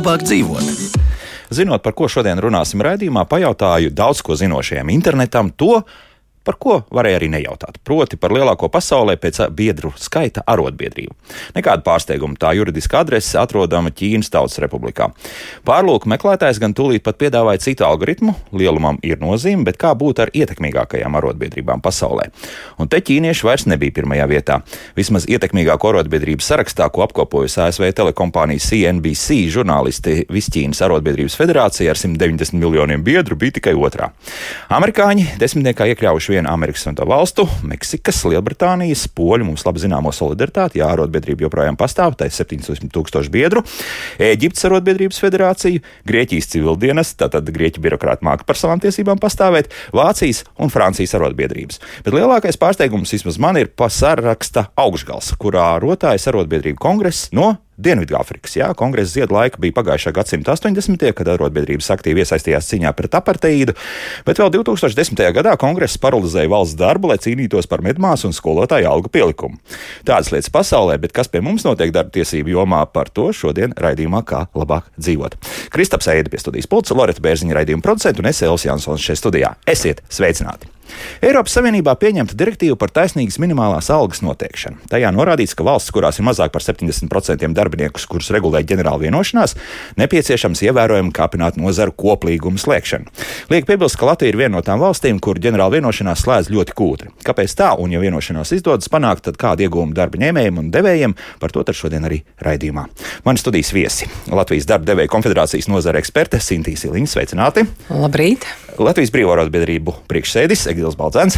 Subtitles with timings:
[0.00, 0.64] Labāk dzīvot?
[1.52, 5.82] Zinot, par ko šodien runāsim raidījumā, pajautāju daudz ko zinošajam internetam to,
[6.44, 7.78] par ko varēja arī nejautāt.
[7.84, 11.12] Proti par lielāko pasaulē pēc biedru skaita arotbiedrību.
[11.56, 15.10] Nekāda pārsteiguma tā juridiska adrese atrodama Ķīnas Tautas Republikā.
[15.68, 20.32] Pārlūku meklētājs gan tūlīt pat piedāvāja citu algoritmu, lielumam ir nozīme, bet kā būt ar
[20.36, 22.30] ietekmīgākajām arotbiedrībām pasaulē.
[22.80, 24.60] Un te ķīnieši vairs nebija pirmajā vietā.
[24.96, 32.56] Vismaz ietekmīgāko arotbiedrību sarakstā, ko apkopojusi ASV telekompānija CNBC žurnālisti Visķīnas arotbiedrības federācija ar 190
[32.60, 34.10] miljoniem biedru bija tikai otrā.
[34.72, 40.88] Amerikāņi desmitniekā iekļāvuši vienu Amerikas Savienoto Valstu, Meksikas, Lielbritānijas, Poļu mums labi zināmo solidaritāti, jā,
[40.94, 43.62] arotbiedrība joprojām pastāv, tā ir 700 tūkstoši biedru,
[44.18, 50.72] Eģiptes arotbiedrības federāciju, Grieķijas civildienas, tātad grieķu birokrāti māca par savām tiesībām pastāvēt, Vācijas un
[50.72, 51.80] Francijas arotbiedrības.
[52.06, 58.56] Bet lielākais pārsteigums vismaz man ir pasaraksta augšgals, kurā rotājas arotbiedrību kongress no Dienvidāfrikas.
[58.58, 61.04] Jā, kongresa ziedu laika bija pagājušā gadsimta 80.
[61.16, 63.74] kad arotbiedrības aktīvi iesaistījās cīņā pret aparteidu,
[64.26, 65.22] bet vēl 2010.
[65.36, 69.60] gadā kongress paralizēja valsts darbu, lai cīnītos par medmāsu un skolotāju algu pielikumu.
[70.08, 74.24] Tādas lietas pasaulē, bet kas pie mums notiek darba tiesību jomā, par to šodien raidījumā
[74.28, 75.38] kā labāk dzīvot.
[75.72, 79.54] Kristaps Eida pie studijas pulca, Loreta Bērziņa raidījuma producenta un es Elsijas Jansons šeit studijā.
[79.70, 80.79] Esiet sveicināti!
[81.20, 84.80] Eiropas Savienībā pieņemta direktīva par taisnīgas minimālās algas noteikšanu.
[84.90, 89.56] Tajā norādīts, ka valsts, kurās ir mazāk par 70% darbiniekus, kurus regulē ģenerāla vienošanās,
[90.00, 93.12] nepieciešams ievērojami kāpināt nozaru koplīgumu slēgšanu.
[93.52, 97.12] Liek piebilst, ka Latvija ir viena no tām valstīm, kur ģenerāla vienošanās slēdz ļoti kūtri.
[97.26, 97.74] Kāpēc tā?
[97.78, 102.08] Un, ja vienošanās izdodas panākt, tad kādu iegūmu darba ņēmējiem un devējiem par to šodien
[102.08, 102.86] arī raidījumā.
[103.28, 104.08] Mani studijas viesi-
[104.40, 107.12] Latvijas darba devēja konfederācijas nozara eksperte Sintīs Iliņa.
[107.14, 107.66] Sveicināti!
[107.90, 108.48] Labrīt!
[108.80, 111.34] Latvijas Brīvārotbiedrību priekšsēdis Egils Balcēns.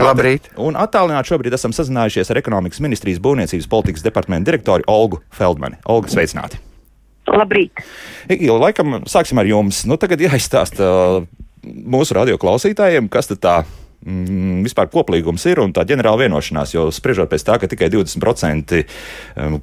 [0.00, 0.46] Labrīt!
[0.56, 5.76] Un attālināti šobrīd esam sazinājušies ar ekonomikas ministrijas būvniecības politikas departamenta direktoru Olgu Feldmani.
[5.92, 6.56] Olga, sveicināti!
[7.28, 7.82] Labrīt!
[8.32, 9.82] Egila, laikam sāksim ar jums.
[9.84, 10.88] Nu, tagad jāizstāsta
[11.66, 13.56] mūsu radio klausītājiem, kas tad tā
[14.04, 16.74] mm, vispār koplīgums ir un tā ģenerāla vienošanās.
[16.74, 18.82] Jo spriežot pēc tā, ka tikai 20%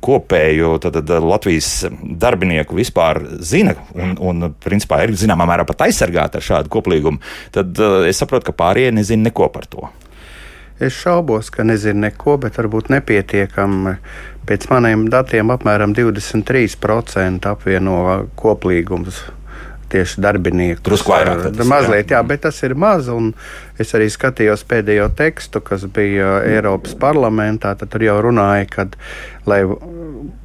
[0.04, 1.72] kopēju tad, tad Latvijas
[2.02, 7.22] darbinieku vispār zina un, un principā ir zināmā mērā pat aizsargāti ar šādu koplīgumu,
[7.54, 7.78] tad
[8.08, 9.90] es saprotu, ka pārējie nezina neko par to.
[10.82, 13.94] Es šaubos, ka nezinu neko, bet varbūt nepietiekami.
[14.50, 17.98] Pēc maniem datiem apmēram 23% apvieno
[18.40, 19.22] koplīgumus
[19.94, 20.84] tieši darbinieku.
[20.86, 21.48] Drusku vairāk.
[21.54, 23.10] Tas, mazliet, jā, bet tas ir maz.
[23.82, 27.74] Es arī skatījos pēdējo tekstu, kas bija Eiropas parlamentā.
[27.78, 28.88] Tad tur jau runāja, ka,
[29.50, 29.64] lai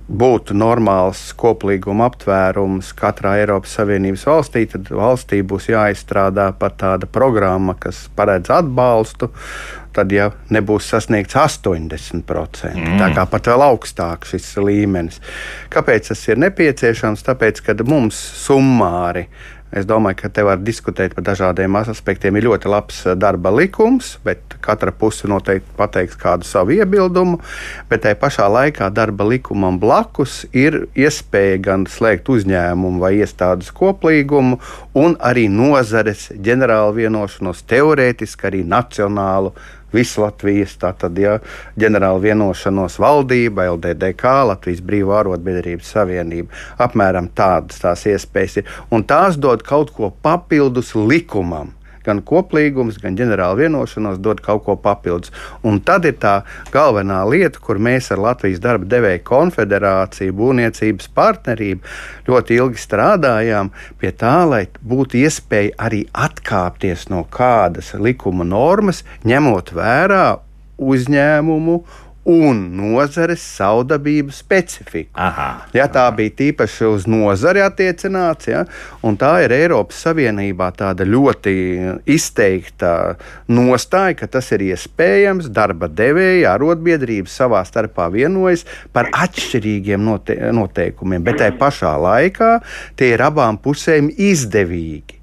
[0.08, 7.76] būtu normāls koplīguma aptvērums katrā Eiropas Savienības valstī, tad valstī būs jāizstrādā pat tāda programma,
[7.76, 9.28] kas paredz atbalstu.
[9.98, 12.98] Tad, ja nebūs sasniegts 80%, mm.
[13.00, 15.18] tā kā pat vēl augstāks šis līmenis.
[15.74, 17.24] Kāpēc tas ir nepieciešams?
[17.26, 19.26] Tāpēc, ka mums summāri
[19.68, 22.38] Es domāju, ka te var diskutēt par dažādiem aspektiem.
[22.38, 27.36] Ir ļoti labs eh, darba likums, bet katra puse noteikti pateiks kādu savu iebildumu.
[27.90, 34.56] Bet tajā pašā laikā darba likumam blakus ir iespēja gan slēgt uzņēmumu vai iestādes koplīgumu,
[34.96, 39.52] un arī nozares ģenerālu vienošanos, teorētiski arī nacionālu
[39.94, 41.38] visu Latvijas tātad, ja,
[41.80, 46.52] ģenerāla vienošanos valdība, LDDK, Latvijas Brīvā arotbiedrības savienība.
[46.84, 48.76] Apmēram tādas tās iespējas ir.
[48.92, 51.77] Un tās dod kaut ko papildus likumam
[52.08, 55.32] gan koplīgums, gan ģenerāla vienošanos dod kaut ko papildus.
[55.66, 56.40] Un tad ir tā
[56.74, 61.94] galvenā lieta, kur mēs ar Latvijas darba devēju konfederāciju, būvniecības partnerību
[62.28, 69.74] ļoti ilgi strādājām pie tā, lai būtu iespēja arī atkāpties no kādas likuma normas, ņemot
[69.76, 70.26] vērā
[70.78, 71.80] uzņēmumu
[72.28, 75.10] un nozares saudabību specifiku.
[75.16, 76.14] Aha, ja, tā aha.
[76.18, 78.64] bija tīpaši uz nozari attiecināts, ja,
[79.06, 81.54] un tā ir Eiropas Savienībā tāda ļoti
[82.08, 82.92] izteikta
[83.48, 85.48] nostāja, ka tas ir iespējams.
[85.58, 92.58] Darba devēja, arotbiedrības savā starpā vienojas par atšķirīgiem note noteikumiem, bet tajā pašā laikā
[92.98, 95.17] tie ir abām pusēm izdevīgi.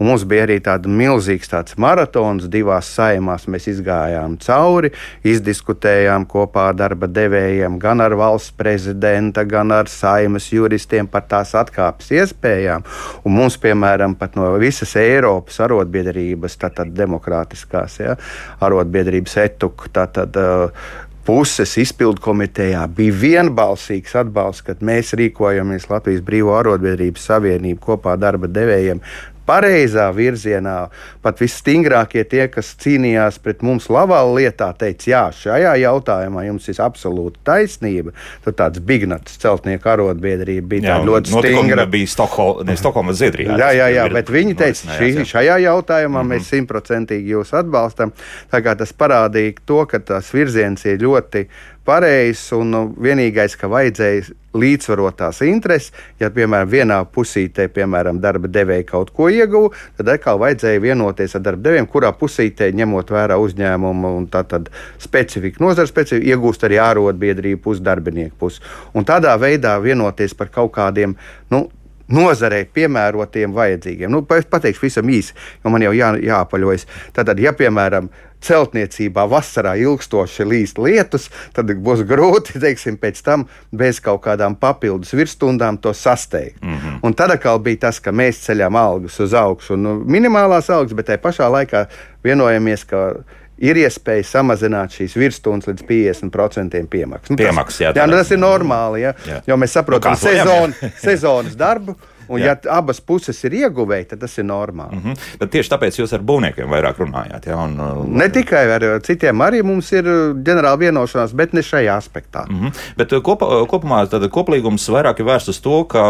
[0.00, 4.92] Un mums bija arī tāds milzīgs tāds maratons, divās saimās mēs izgājām cauri,
[5.28, 11.52] izdiskutējām kopā ar darba devējiem, gan ar valsts prezidenta, gan ar saimas juristiem par tās
[11.58, 12.86] atkāpes iespējām.
[13.28, 18.16] Un mums, piemēram, pat no visas Eiropas arotbiedrības, tātad demokrātiskās ja,
[18.64, 20.88] arotbiedrības etuka, tātad uh,
[21.28, 28.48] puses izpildu komitejā bija vienbalsīgs atbalsts, kad mēs rīkojamies Latvijas Brīvo arotbiedrības savienību kopā darba
[28.48, 29.02] devējiem
[29.50, 30.76] pareizā virzienā.
[31.24, 36.80] Pat visstingrākie tie, kas cīnījās pret mums Lavāla lietā, teica, jā, šajā jautājumā jums ir
[36.84, 38.14] absolūta taisnība.
[38.44, 41.86] Tur tāds Bignats celtnieku arotbiedrība bija jā, ļoti stingra.
[41.90, 43.58] bija Stokholma, ne Stokholma Zviedrijā.
[43.60, 46.32] Jā, jā, jā, bet viņi teica, šī, šajā jautājumā mm -hmm.
[46.36, 48.14] mēs simtprocentīgi jūs atbalstam.
[48.52, 51.46] Tā kā tas parādīja to, ka tas virziens ir ļoti
[51.90, 55.90] pareizs un nu, vienīgais, ka vajadzēja līdzsvarot tās intereses.
[56.22, 61.44] Ja, piemēram, vienā pusītē, piemēram, darba devēja kaut ko ieguva, tad atkal vajadzēja vienoties ar
[61.46, 64.70] darba devējiem, kurā pusītē, ņemot vērā uzņēmumu un tātad
[65.02, 68.64] specifiku, nozara specifiku, iegūst arī ārotbiedrību pusi, darbinieku pusi.
[68.94, 71.18] Un tādā veidā vienoties par kaut kādiem,
[71.50, 71.66] nu,
[72.10, 74.10] nozarei piemērotiem vajadzīgiem.
[74.10, 76.86] Nu, pateikšu visam īsi, jo man jau jā, jāapaļojas.
[77.16, 78.10] Tātad, ja piemēram
[78.44, 85.12] celtniecībā vasarā ilgstoši līst lietus, tad būs grūti teiksim, pēc tam bez kaut kādām papildus
[85.16, 86.62] virsstundām to sasteigt.
[86.62, 86.98] Mm -hmm.
[87.02, 91.06] Un tad atkal bija tas, ka mēs ceļām algas uz augšu, nu, minimālās algas, bet
[91.06, 91.86] tajā pašā laikā
[92.24, 93.14] vienojamies, ka
[93.60, 97.30] ir iespēja samazināt šīs virsstundas līdz 50% piemaksas.
[97.30, 99.14] Nu, Piemaks, jā, jā, nu, tas ir normāli, ja?
[99.28, 99.42] jā.
[99.46, 101.96] jo mēs saprotam nu, sezon, sezonas darbu.
[102.30, 104.94] Un, ja abas puses ir ieguvēji, tad tas ir normāli.
[104.94, 105.30] Mm -hmm.
[105.40, 107.48] Bet tieši tāpēc jūs ar būvniekiem vairāk runājāt.
[107.50, 107.56] Ja?
[107.64, 111.96] Un, uh, ne tikai ar citiem, arī mums ir uh, ģenerāla vienošanās, bet ne šajā
[111.96, 112.44] aspektā.
[112.48, 112.76] Mm -hmm.
[112.96, 113.42] Bet uh, kop,
[113.72, 116.02] kopumā koplīgums vairāk ir vērsts uz to, ka,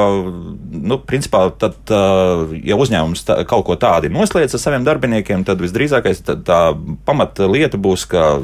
[0.70, 1.74] nu, principā, tad,
[2.64, 7.46] ja uzņēmums tā, kaut ko tādu noslēdz ar saviem darbiniekiem, tad visdrīzākais tā, tā pamata
[7.46, 8.40] lieta būs, ka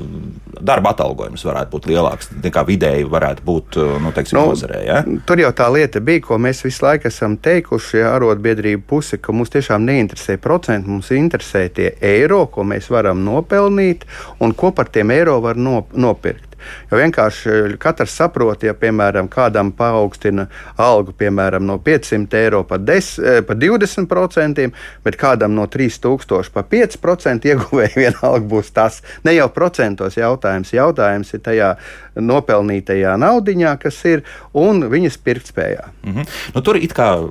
[0.60, 4.84] darba atalgojums varētu būt lielāks nekā vidēji varētu būt nu, teiksim, nu, nozarē.
[4.86, 5.04] Ja?
[5.26, 9.32] Tur jau tā lieta bija, ko mēs visu laiku esam teikuši teikuši arotbiedrību pusi, ka
[9.32, 14.06] mums tiešām neinteresē procenti, mums interesē tie eiro, ko mēs varam nopelnīt
[14.40, 16.56] un ko par tiem eiro var nopirkt.
[16.90, 20.46] Jo vienkārši eh, katrs saprot, ja piemēram kādam paaugstina
[20.78, 24.70] algu piemēram, no 500 eiro par, des, eh, par 20%,
[25.04, 29.02] bet kādam no 3000 par 5% ieguvēja vienalga būs tas.
[29.24, 31.70] Ne jau procentos jautājums, jautājums ir tajā
[32.16, 34.24] nopelnītajā naudiņā, kas ir,
[34.56, 35.84] un viņas pirktspējā.
[36.04, 36.28] Mm -hmm.
[36.54, 36.78] nu, tur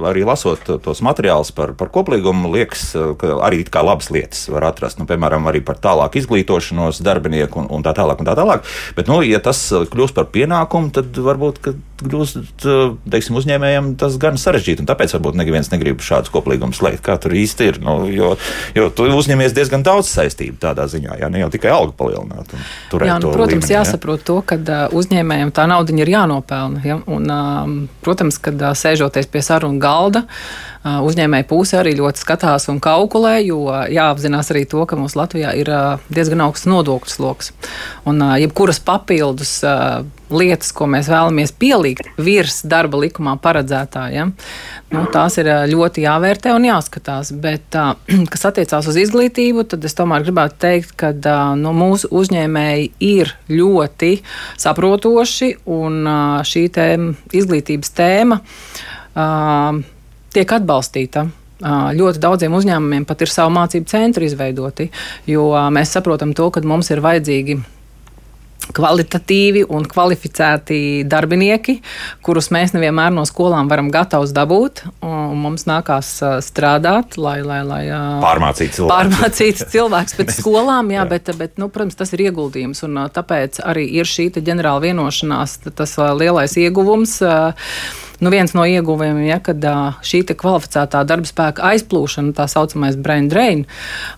[0.09, 4.99] arī lasot tos materiālus par, par koplīgumu, liekas, ka arī labas lietas var atrast.
[4.99, 8.19] Nu, piemēram, arī par tālāku izglītošanos darbinieku un, un tā tālāk.
[8.19, 8.63] Un tā tālāk.
[8.95, 11.59] Bet, nu, ja tas kļūst par pienākumu, tad varbūt
[12.01, 12.65] kļūst
[13.11, 14.85] teiksim, uzņēmējiem tas gan sarežģīti.
[14.87, 17.03] Tāpēc varbūt neviens negrib šādus koplīgumus slēgt.
[17.05, 17.79] Kā tur īsti ir?
[17.83, 18.33] Nu, jo,
[18.75, 22.51] jo tu uzņemies diezgan daudz saistību tādā ziņā, ja ne jau tikai algu palielināt.
[22.91, 24.27] Jā, nu, protams, līmeni, jāsaprot ja?
[24.27, 24.59] to, ka
[24.95, 26.83] uzņēmējiem tā nauda ir jānopelna.
[26.83, 26.99] Ja?
[27.07, 30.25] Un, protams, kad sēžoties pie sarunu galda,
[30.85, 35.71] uzņēmēja puse arī ļoti skatās un kalkulē, jo jāapzinās arī to, ka mums Latvijā ir
[36.13, 37.53] diezgan augsts nodokļu sloks.
[38.09, 39.57] Un jebkuras papildus
[40.33, 44.25] lietas, ko mēs vēlamies pielikt virs darba likumā paredzētā, ja?
[44.93, 47.31] nu, tās ir ļoti jāvērtē un jāskatās.
[47.41, 47.77] Bet,
[48.33, 51.13] kas attiecās uz izglītību, tad es tomēr gribētu teikt, ka
[51.59, 54.13] nu, mūsu uzņēmēji ir ļoti
[54.61, 56.05] saprotoši un
[56.45, 58.41] šī tēma, izglītības tēma
[60.35, 61.27] tiek atbalstīta.
[61.95, 64.89] Ļoti daudziem uzņēmumiem pat ir savu mācību centru izveidoti,
[65.31, 67.55] jo mēs saprotam to, ka mums ir vajadzīgi
[68.73, 71.77] kvalitatīvi un kvalificēti darbinieki,
[72.25, 74.83] kurus mēs nevienmēr no skolām varam gatavs dabūt.
[75.01, 76.11] Mums nākās
[76.45, 77.83] strādāt, lai, lai, lai
[78.23, 78.93] pārmācītu cilvēku.
[78.95, 81.09] Pārmācītu cilvēks pēc skolām, jā, jā.
[81.11, 82.83] Bet, bet nu, protams, tas ir ieguldījums.
[82.87, 87.19] Un, tāpēc arī ir šī ģenerāla vienošanās, tas lielais ieguvums.
[88.23, 89.63] Nu, viens no ieguvumiem, ja, kad
[90.07, 93.65] šī kvalificētā darba spēka aizplūšana, tā saucamais brain drain,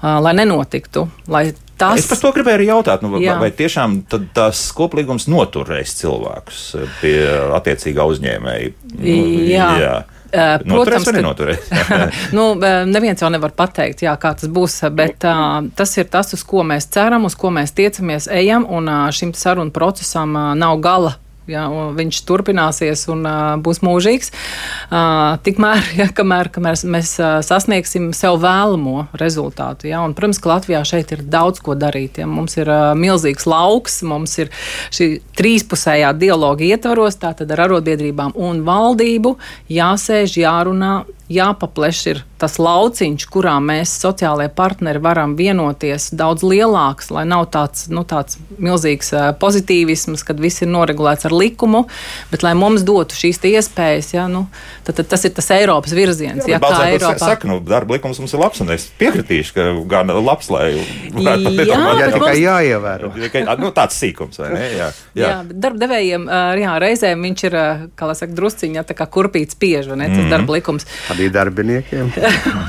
[0.03, 1.99] lai nenotiktu, lai Tas...
[2.01, 3.99] Es par to gribēju arī jautāt, nu, vai, vai tiešām
[4.33, 6.61] tas koplīgums noturēs cilvēkus
[7.01, 7.17] pie
[7.57, 8.71] attiecīgā uzņēmēja?
[8.97, 9.67] Nu, jā.
[9.83, 9.97] jā.
[10.65, 11.69] Protams, ka nenoturēs.
[12.37, 12.49] nu,
[12.89, 16.65] neviens jau nevar pateikt, jā, kā tas būs, bet uh, tas ir tas, uz ko
[16.67, 21.15] mēs ceram, uz ko mēs tiecamies, ejam, un uh, šim sarunu procesam uh, nav gala
[21.51, 21.65] ja,
[21.97, 24.31] viņš turpināsies un uh, būs mūžīgs.
[24.87, 29.89] Uh, tikmēr, ja, kamēr, kamēr mēs uh, sasniegsim sev vēlamo rezultātu.
[29.91, 32.21] Ja, un, protams, ka Latvijā šeit ir daudz ko darīt.
[32.21, 32.29] Ja.
[32.29, 34.51] Mums ir uh, milzīgs lauks, mums ir
[34.95, 39.37] šī trīspusējā dialoga ietvaros, tātad ar arotbiedrībām un valdību
[39.73, 40.93] jāsēž, jārunā
[41.31, 47.87] jāpapleš ir tas lauciņš, kurā mēs sociālajie partneri varam vienoties daudz lielāks, lai nav tāds,
[47.89, 49.09] nu, tāds milzīgs
[49.41, 51.85] pozitīvisms, kad viss ir noregulēts ar likumu,
[52.31, 54.45] bet lai mums dotu šīs iespējas, ja, nu,
[54.85, 56.45] tad, tad tas ir tas Eiropas virziens.
[56.45, 59.67] Jā, ja, kā Eiropā saka, nu, darba likums mums ir labs, un es piekritīšu, ka
[59.89, 63.11] gan labs, lai varētu pat nedomāt, ja tikai jāievēro.
[63.57, 64.63] Nu, tāds sīkums, vai ne?
[64.77, 65.33] Jā, jā.
[65.33, 66.29] jā darba devējiem,
[66.61, 67.59] jā, reizēm viņš ir,
[67.97, 70.35] kā lai saka, drusciņā, tā kā kurpīts piež, vai ne, tas mm -hmm.
[70.35, 70.85] darba likums.
[71.17, 72.11] Arī darbiniekiem.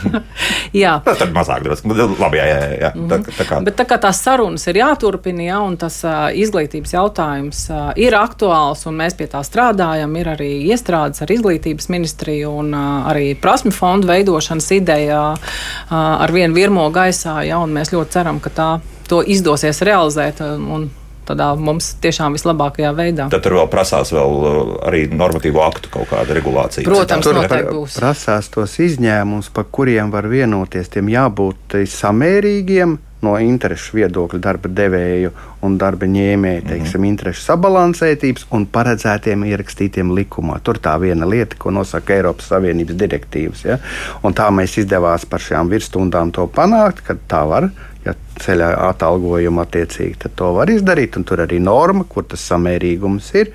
[0.83, 0.95] jā.
[1.05, 1.93] Nu, tad mazāk drusku.
[1.93, 2.91] Labi, jā, jā, jā.
[2.95, 3.25] Mm -hmm.
[3.27, 3.61] tā, tā kā.
[3.65, 8.17] Bet tā kā tās sarunas ir jāturpina, jā, un tas uh, izglītības jautājums uh, ir
[8.17, 13.35] aktuāls, un mēs pie tā strādājam, ir arī iestrādes ar izglītības ministriju un uh, arī
[13.35, 18.51] prasmi fondu veidošanas ideja uh, ar vienu virmo gaisā, jā, un mēs ļoti ceram, ka
[18.51, 20.41] tā to izdosies realizēt.
[20.41, 20.91] Un,
[21.29, 23.29] tādā mums tiešām vislabākajā veidā.
[23.33, 26.87] Tad tur vēl prasās vēl uh, arī normatīvo aktu kaut kāda regulācija.
[26.89, 27.99] Protams, tur noteikti būs.
[28.01, 32.99] Prasās tos izņēmumus, par kuriem var vienoties, tiem jābūt samērīgiem.
[33.19, 35.33] No interesu viedokļa darba devēju
[35.67, 36.69] un darba ņēmēju, mhm.
[36.69, 37.09] teiksim, mm -hmm.
[37.09, 40.61] interesu sabalansētības un paredzētiem ierakstītiem likumā.
[40.63, 43.65] Tur tā viena lieta, ko nosaka Eiropas Savienības direktīvas.
[43.65, 43.79] Ja?
[44.23, 47.71] Un tā mēs izdevās par šām virsstundām to panākt, ka tā var
[48.09, 51.19] ja ceļā atalgojumu attiecīgi, tad to var izdarīt.
[51.29, 53.53] Tur arī norma, kur tas samērīgums ir.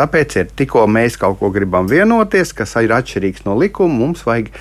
[0.00, 4.52] Tāpēc ir tikko mēs kaut ko gribam vienoties, kas ir atšķirīgs no likuma, mums vajag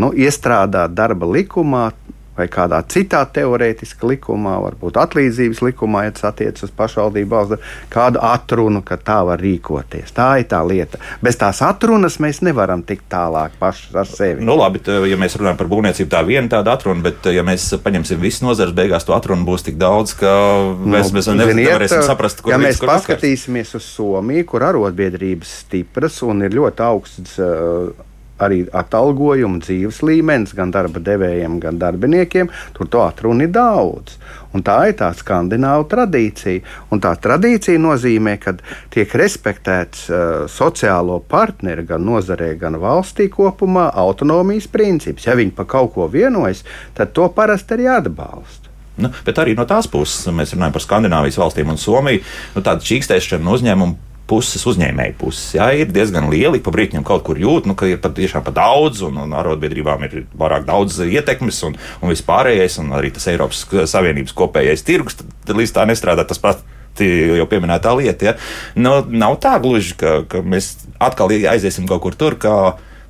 [0.00, 1.90] nu, iestrādāt darba likumā
[2.38, 8.20] vai kādā citā teorētiskā likumā, varbūt atlīdzības likumā, ja tas attiecas uz pašvaldību valsts, kādu
[8.24, 10.14] atrunu, ka tā var rīkoties.
[10.16, 11.00] Tā ir tā lieta.
[11.24, 14.44] Bez tās atrunas mēs nevaram tikt tālāk paši ar sevi.
[14.46, 18.22] Nu, labi, ja mēs runājam par būvniecību, tā viena tāda atruna, bet ja mēs paņemsim
[18.22, 20.34] visu nozares, beigās to atrunu būs tik daudz, ka
[20.80, 26.22] mēs, nu, mēs nevarēsim saprast, kur ja mēs kur paskatīsimies uz Somiju, kur arotbiedrības stipras
[26.26, 27.36] un ir ļoti augsts.
[27.40, 28.06] Uh,
[28.40, 32.50] arī atalgojuma dzīves līmenis gan darba devējiem, gan darbiniekiem.
[32.76, 34.16] Tur to atrunu ir daudz.
[34.56, 36.64] Un tā ir tā skandināva tradīcija.
[36.90, 38.56] Un tā tradīcija nozīmē, ka
[38.90, 45.28] tiek respektēts uh, sociālo partneru gan nozarē, gan valstī kopumā autonomijas princips.
[45.28, 46.64] Ja viņi par kaut ko vienojas,
[46.98, 48.70] tad to parasti arī atbalsta.
[49.00, 52.24] Nu, bet arī no tās puses mēs runājam par Skandināvijas valstīm un Somiju.
[52.56, 55.54] Nu, tāda čīkstēšana no uzņēmuma puses, uzņēmēju puses.
[55.58, 58.54] Jā, ir diezgan lieli, pa brīdim kaut kur jūt, nu, ka ir pat tiešām pa
[58.54, 63.64] daudz, un, un arotbiedrībām ir pārāk daudz ietekmes un, un vispārējais, un arī tas Eiropas
[63.90, 68.30] Savienības kopējais tirgus, tad, tad līdz tā nestrādā tas pats jau pieminētā lieta.
[68.30, 68.36] Ja?
[68.76, 72.36] Nu, nav tā gluži, ka, ka mēs atkal aiziesim kaut kur tur.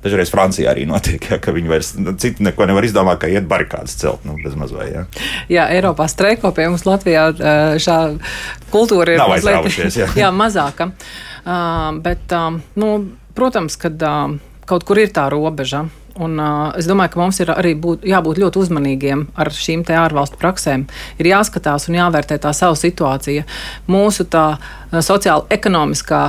[0.01, 3.45] Dažreiz Francijā arī notiek, ja, ka viņi vairs nu, citu neko nevar izdomāt, kā iet
[3.49, 4.25] barikādas celt.
[4.25, 4.37] Nu,
[4.73, 5.03] vai, ja.
[5.51, 7.27] Jā, Eiropā streiko pie mums Latvijā
[7.81, 7.97] šā
[8.73, 10.09] kultūra ir mazliet jā.
[10.23, 10.91] jā, mazāka.
[11.41, 12.91] Uh, bet, uh, nu,
[13.33, 14.37] protams, ka uh,
[14.69, 15.87] kaut kur ir tā robeža.
[16.21, 20.37] Un, uh, es domāju, ka mums ir arī būt, jābūt ļoti uzmanīgiem ar šīm ārvalstu
[20.41, 20.85] praksēm.
[21.17, 23.45] Ir jāskatās un jāvērtē tā savu situāciju.
[23.89, 24.45] Mūsu tā
[24.91, 26.23] sociāla-ekonomiskā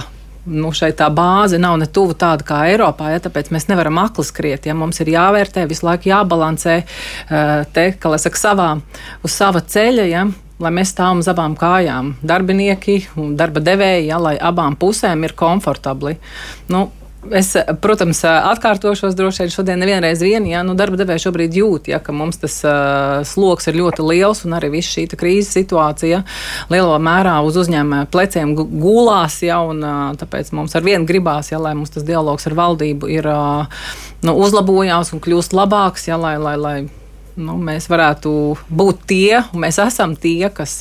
[0.46, 4.24] nu, šeit tā bāze nav ne tuvu tāda kā Eiropā, ja, tāpēc mēs nevaram akli
[4.26, 4.66] skriet.
[4.66, 8.70] Ja, mums ir jāvērtē, visu laiku jābalansē eh, te, kā lai saka, savā,
[9.22, 10.08] uz sava ceļa.
[10.10, 10.26] Ja,
[10.62, 15.32] Lai mēs stāvam uz abām kājām, darbinieki un darba devēji, ja, lai abām pusēm ir
[15.34, 16.12] komfortabli.
[16.70, 16.84] Nu,
[17.30, 22.00] Es, protams, atkārtošos droši vien šodien nevienreiz vien, ja nu, darba devēja šobrīd jūt, ja,
[22.02, 26.24] ka mums tas uh, sloks ir ļoti liels un arī viss šī krīzes situācija
[26.72, 31.60] lielā mērā uz uzņēmēju pleciem gulās, ja, un uh, tāpēc mums ar vienu gribās, ja,
[31.62, 33.86] lai mums tas dialogs ar valdību ir uh,
[34.26, 36.76] nu, uzlabojās un kļūst labāks, ja, lai, lai, lai
[37.38, 38.34] nu, mēs varētu
[38.66, 40.80] būt tie, un mēs esam tie, kas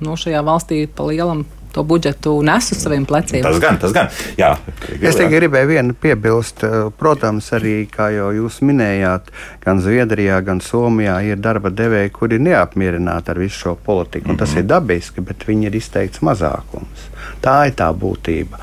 [0.00, 1.44] nu, šajā valstī pa lielam
[1.76, 3.42] to budžetu nes uz saviem pleciem.
[3.44, 4.08] Tas gan, tas gan.
[4.40, 4.54] Jā,
[4.96, 6.64] es tikai gribēju vienu piebilst.
[6.64, 9.28] Eh, protams, arī, kā jau jūs minējāt,
[9.64, 14.30] gan Zviedrijā, gan Somijā ir darba devēji, kuri ir neapmierināti ar visu šo politiku.
[14.30, 14.38] Mm -hmm.
[14.38, 14.58] Tas mhm.
[14.58, 17.08] ir dabiski, bet viņi ir izteikts mazākums.
[17.42, 18.56] Tā ir tā būtība.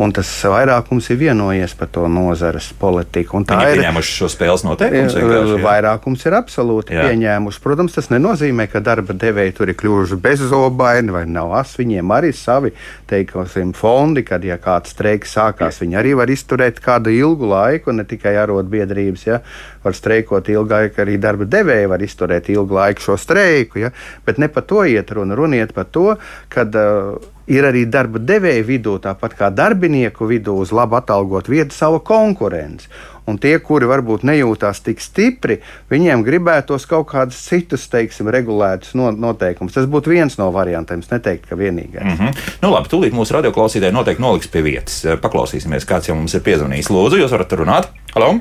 [0.00, 3.42] Un tas vairākums ir vienojies par to nozares politiku.
[3.42, 5.16] Viņi ir pieņēmuši šo spēles noteikumus.
[5.20, 7.02] Eh, vairākums ir absolūti Jā.
[7.04, 7.60] pieņēmuši.
[7.60, 11.74] Protams, tas nenozīmē, ka darba devēji tur ir kļuvuši bezzobaini vai nav as.
[11.76, 12.72] Viņiem arī savi
[13.10, 18.06] teiksim, fondi, kad ja kāds streiks sākās, viņi arī var izturēt kādu ilgu laiku, ne
[18.08, 19.26] tikai arotbiedrības.
[19.26, 19.42] Ja,
[19.84, 23.84] var streikot ilgu laiku, arī darba devēji var izturēt ilgu laiku šo streiku.
[23.84, 23.92] Ja,
[24.24, 25.36] bet ne par to iet runa.
[25.36, 26.16] Runiet par to,
[26.48, 26.64] ka.
[26.64, 32.00] Uh, ir arī darba devēja vidū, tāpat kā darbinieku vidū, uz labi atalgot vietu savu
[32.06, 32.90] konkurenci.
[33.28, 35.60] Un tie, kuri varbūt nejūtās tik stipri,
[35.92, 39.76] viņiem gribētos kaut kādus citus, teiksim, regulētus noteikumus.
[39.76, 41.04] Tas būtu viens no variantiem.
[41.04, 42.02] Es neteiktu, ka vienīgais.
[42.02, 42.40] Mm -hmm.
[42.62, 45.04] Nu, labi, tūlīt mūsu radioklausītāji noteikti noliks pie vietas.
[45.22, 46.90] Paklausīsimies, kāds jau mums ir piezvanījis.
[46.90, 47.88] Lūdzu, jūs varat runāt.
[48.14, 48.40] Halo!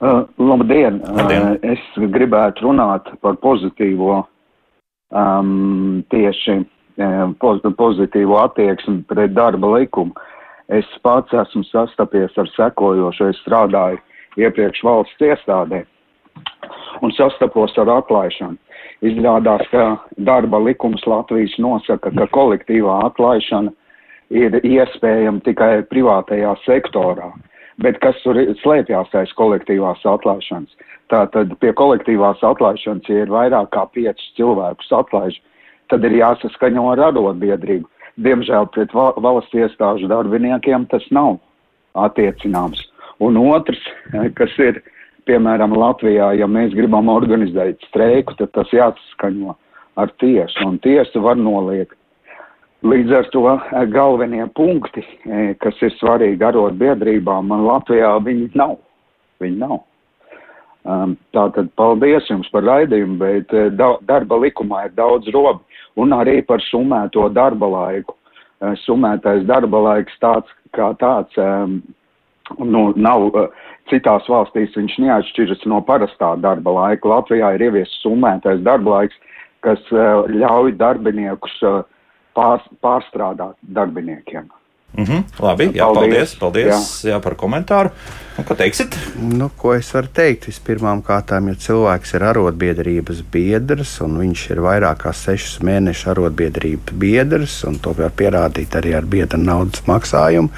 [0.00, 1.02] Uh, labdien!
[1.04, 1.42] labdien.
[1.42, 4.24] Uh, es gribētu runāt par pozitīvo,
[5.12, 6.64] um, tieši
[7.00, 10.12] pozitīvo attieksmi pret darba likumu.
[10.68, 13.98] Es pats esmu sastapies ar sekojošo, es strādāju
[14.38, 15.84] iepriekš valsts iestādē
[17.02, 18.56] un sastapos ar atlaišanu.
[19.02, 23.72] Izrādās, ka darba likums Latvijas nosaka, ka kolektīvā atlaišana
[24.30, 27.32] ir iespējama tikai privātajā sektorā.
[27.80, 30.76] Bet kas tur slēpjas aiz kolektīvās atlaišanas?
[31.10, 35.40] Tātad pie kolektīvās atlaišanas, ja ir vairāk kā piecus cilvēkus atlaiž,
[35.90, 37.88] tad ir jāsaskaņo ar arotbiedrību.
[38.20, 41.38] Diemžēl pret valsts iestāžu darbiniekiem tas nav
[41.98, 42.82] attiecināms.
[43.20, 43.80] Un otrs,
[44.36, 44.80] kas ir
[45.28, 49.56] piemēram, Latvijā, ja mēs gribam organizēt streiku, tad tas jāsaskaņo
[50.00, 51.96] ar tiesu, un tiesa var noliegt.
[52.80, 58.78] Līdz ar to eh, galvenie punkti, eh, kas ir svarīgi arotbiedrībām, man Latvijā viņi nav.
[59.42, 59.82] Viņi nav.
[60.88, 65.60] Um, tātad paldies jums par raidījumu, bet eh, da, darba likumā ir daudz robi
[66.00, 68.16] un arī par summēto darba laiku.
[68.84, 71.78] Summētais darba laiks tāds kā tāds um,
[72.60, 73.30] nu, nav
[73.90, 77.08] Citās valstīs viņš neatšķiras no parastā darba laika.
[77.10, 79.16] Latvijā ir ieviesis summētais darba laiks,
[79.66, 81.80] kas uh, ļauj darbiniekus uh,
[82.38, 84.46] pār, pārstrādāt darbiniekiem.
[84.96, 87.10] Mm -hmm, labi, jā, paldies, paldies jā.
[87.10, 87.90] Jā, par komentāru.
[88.40, 88.96] Un, ko teiksit?
[89.20, 90.46] Nu, ko es varu teikt?
[90.48, 96.94] Vispirmām kārtām, ja cilvēks ir arotbiedrības biedrs un viņš ir vairāk kā sešus mēnešus arotbiedrības
[96.96, 100.48] biedrs, un to var pierādīt arī ar biedra naudas maksājumu,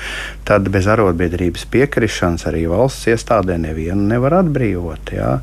[0.45, 5.11] tad bez arotbiedrības piekrišanas arī valsts iestādē nevienu nevar atbrīvot.
[5.13, 5.41] Jā?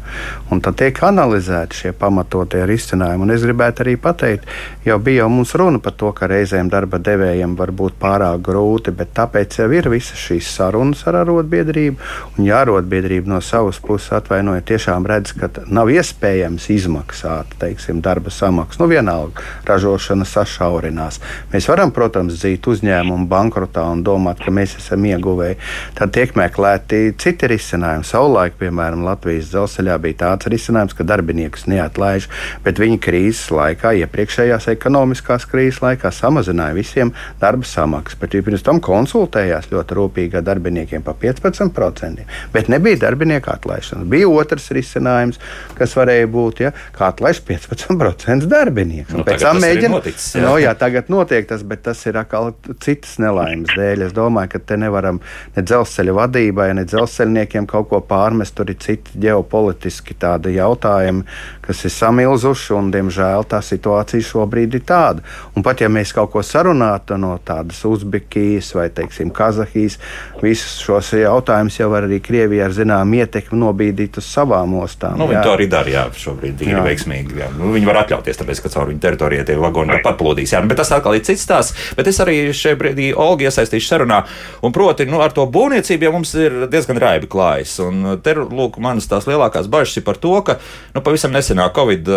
[0.50, 3.22] Un tad tiek analizēti šie pamatotie risinājumi.
[3.22, 4.48] Un es gribētu arī pateikt,
[4.86, 8.79] jau bija jau mums runa par to, ka reizēm darba devējiem var būt pārāk grūti,
[8.96, 12.00] bet tāpēc jau ir visas šīs sarunas ar arotbiedrību
[12.38, 18.32] Un ja arotbiedrība no savas puses atvainoja, tiešām redz, ka nav iespējams izmaksāt teiksim, darba
[18.32, 18.80] samaksu.
[18.80, 21.20] Nu, vienalga, ražošana sašaurinās.
[21.54, 25.58] Mēs varam, protams, dzīt uzņēmumu bankrotā un domāt, ka mēs esam ieguvēji.
[26.00, 28.08] Tad tiek meklēti citi risinājumi.
[28.08, 32.30] Savulaik, piemēram, Latvijas dzelzceļā bija tāds risinājums, ka darbiniekus neatlaiž,
[32.64, 38.20] bet viņi krīzes laikā, iepriekšējās ekonomiskās krīzes laikā, samazināja visiem darba samaksas.
[38.24, 42.52] Bet pirms tam konsultējās ļoti rūpīgi ar darbiniekiem pa 15% darbiniekiem.
[42.54, 44.08] Bet nebija darbinieku atlaišanas.
[44.08, 45.40] Bija otrs risinājums,
[45.78, 49.18] kas varēja būt, ja, kā atlaist 15% darbinieku.
[49.18, 50.10] Nu, pēc tam mēģināt.
[50.10, 50.44] Jā.
[50.44, 54.08] No, jā, tagad notiek tas, bet tas ir atkal citas nelaimes dēļ.
[54.08, 55.22] Es domāju, ka te nevaram
[55.56, 58.56] ne dzelzceļa vadībai, ne dzelzceļniekiem kaut ko pārmest.
[58.58, 61.26] Tur ir citi ģeopolitiski tādi jautājumi,
[61.66, 65.24] kas ir samilzuši, un, diemžēl, tā situācija šobrīd ir tāda.
[65.56, 69.98] Un pat ja mēs kaut ko sarunātu no tādas Uzbekijas vai, teiksim, Kazahijas,
[70.42, 75.18] visus šos jautājumus jau var arī Krievija ar zināmu ietekmi nobīdīt uz savām ostām.
[75.20, 77.40] Nu, viņi to arī dara, jā, šobrīd ir veiksmīgi.
[77.40, 77.50] Jā.
[77.58, 80.54] Nu, viņi var atļauties, tāpēc, ka caur viņu teritorijai tie vagoni tāpat plūdīs.
[80.56, 81.90] Jā, bet tas atkal ir cits stāsts.
[81.98, 84.22] Bet es arī šajā brīdī Olgu iesaistīšu sarunā.
[84.66, 87.78] Un proti, nu, ar to būvniecību jau mums ir diezgan raibi klājas.
[87.84, 90.60] Un te, lūk, manas tās lielākās bažas ir par to, ka
[90.96, 92.10] nu, pavisam nesenā Covid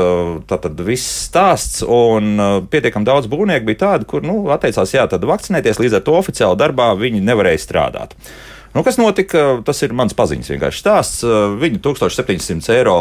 [0.50, 2.36] tātad viss stāsts un
[2.72, 6.92] pietiekam daudz būvnieku bija tādi, kur, nu, atteicās, jā, vakcinēties, līdz ar to oficiāli darbā
[6.98, 8.16] viņi nevarēja strādāt.
[8.72, 9.60] Nu, kas notika?
[9.66, 11.24] Tas ir mans paziņas vienkārši stāsts.
[11.60, 12.94] Viņi 1700 eiro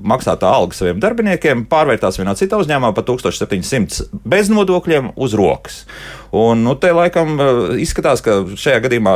[0.00, 5.82] maksātā alga saviem darbiniekiem pārvērtās vienā citā uzņēmumā par 1700 bez nodokļiem uz rokas.
[6.30, 9.14] Un, nu, te laikam eh, izskatās, ka šajā gadījumā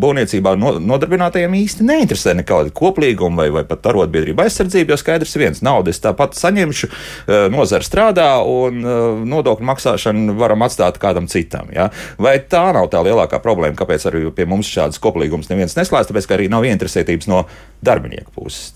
[0.00, 5.92] būvniecībā nodarbinātajiem īsti neinteresē nekāda koplīguma vai, vai pat arotbiedrība aizsardzība, jo skaidrs viens- naudu
[5.92, 11.68] es tāpat saņemšu, eh, nozara strādā un eh, nodokļu maksāšanu varam atstāt kādam citam.
[11.72, 11.90] Ja?
[12.18, 16.26] Vai tā nav tā lielākā problēma, kāpēc arī pie mums šādas koplīgumas neviens neslēdz, tāpēc
[16.26, 17.44] ka arī nav interesētības no
[17.84, 18.72] darbinieku puses?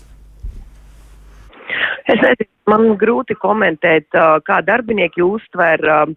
[2.09, 4.09] Es nezinu, man grūti komentēt,
[4.45, 6.13] kā darbinieki uztver uh,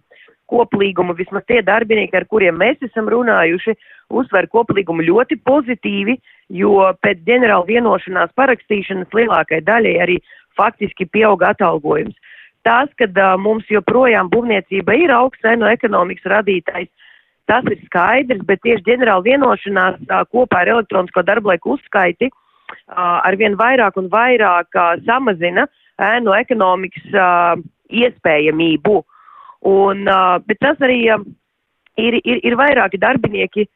[0.53, 3.75] koplīgumu, vismaz tie darbinieki, ar kuriem mēs esam runājuši,
[4.12, 6.19] uztver koplīgumu ļoti pozitīvi,
[6.53, 10.19] jo pēc ģenerāla vienošanās parakstīšanas lielākai daļai arī
[10.59, 12.17] faktiski pieauga atalgojums.
[12.62, 16.91] Tas, ka uh, mums joprojām būvniecība ir augsts no ekonomikas radītājs,
[17.51, 23.59] tas ir skaidrs, bet tieši ģenerāla vienošanās uh, kopā ar elektronisko darblaiku uzskaiti uh, arvien
[23.59, 25.67] vairāk un vairāk uh, samazina
[25.99, 27.57] ēnu ekonomikas uh,
[27.91, 29.03] iespējamību.
[29.68, 30.09] Un,
[30.46, 33.68] bet tas arī ir, ir, ir vairāki darbinieki,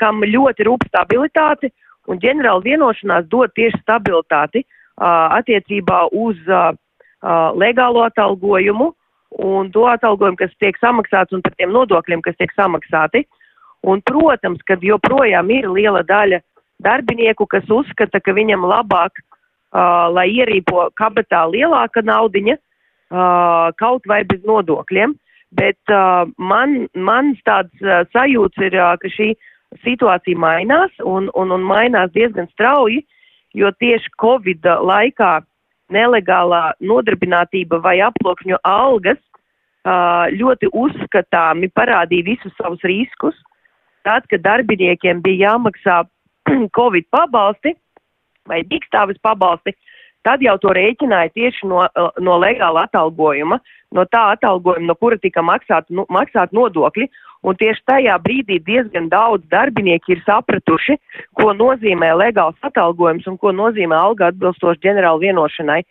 [0.00, 1.72] kam ļoti rūp stabilitāte,
[2.08, 4.64] un ģenerāla vienošanās dod tieši stabilitāti
[4.96, 6.38] attiecībā uz
[7.60, 8.92] legālo atalgojumu
[9.42, 13.26] un to atalgojumu, kas tiek samaksāts un par tiem nodokļiem, kas tiek samaksāti.
[13.86, 16.40] Un, protams, ka joprojām ir liela daļa
[16.82, 22.56] darbinieku, kas uzskata, ka viņam labāk, uh, lai ierīpo kabatā lielāka naudiņa,
[23.10, 25.14] kaut vai bez nodokļiem.
[25.56, 29.30] Bet uh, man, mans tāds uh, sajūts ir, uh, ka šī
[29.84, 33.04] situācija mainās un, un, un mainās diezgan strauji,
[33.54, 35.38] jo tieši Covid laikā
[35.94, 43.38] nelegālā nodarbinātība vai aploksņu algas uh, ļoti uzskatāmi parādīja visus savus riskus.
[44.06, 46.02] Tad, kad darbiniekiem bija jāmaksā
[46.78, 47.76] Covid pabalsti
[48.46, 49.74] vai dīkstāvis pabalsti,
[50.26, 51.84] tad jau to rēķināja tieši no,
[52.22, 53.60] no legāla atalgojuma,
[53.94, 57.08] no tā atalgojuma, no kura tika maksāt, nu, maksāt nodokļi.
[57.46, 60.96] Un tieši tajā brīdī diezgan daudz darbinieki ir sapratuši,
[61.38, 65.82] ko nozīmē legāls atalgojums un ko nozīmē alga atbilstoši ģenerāla vienošanai,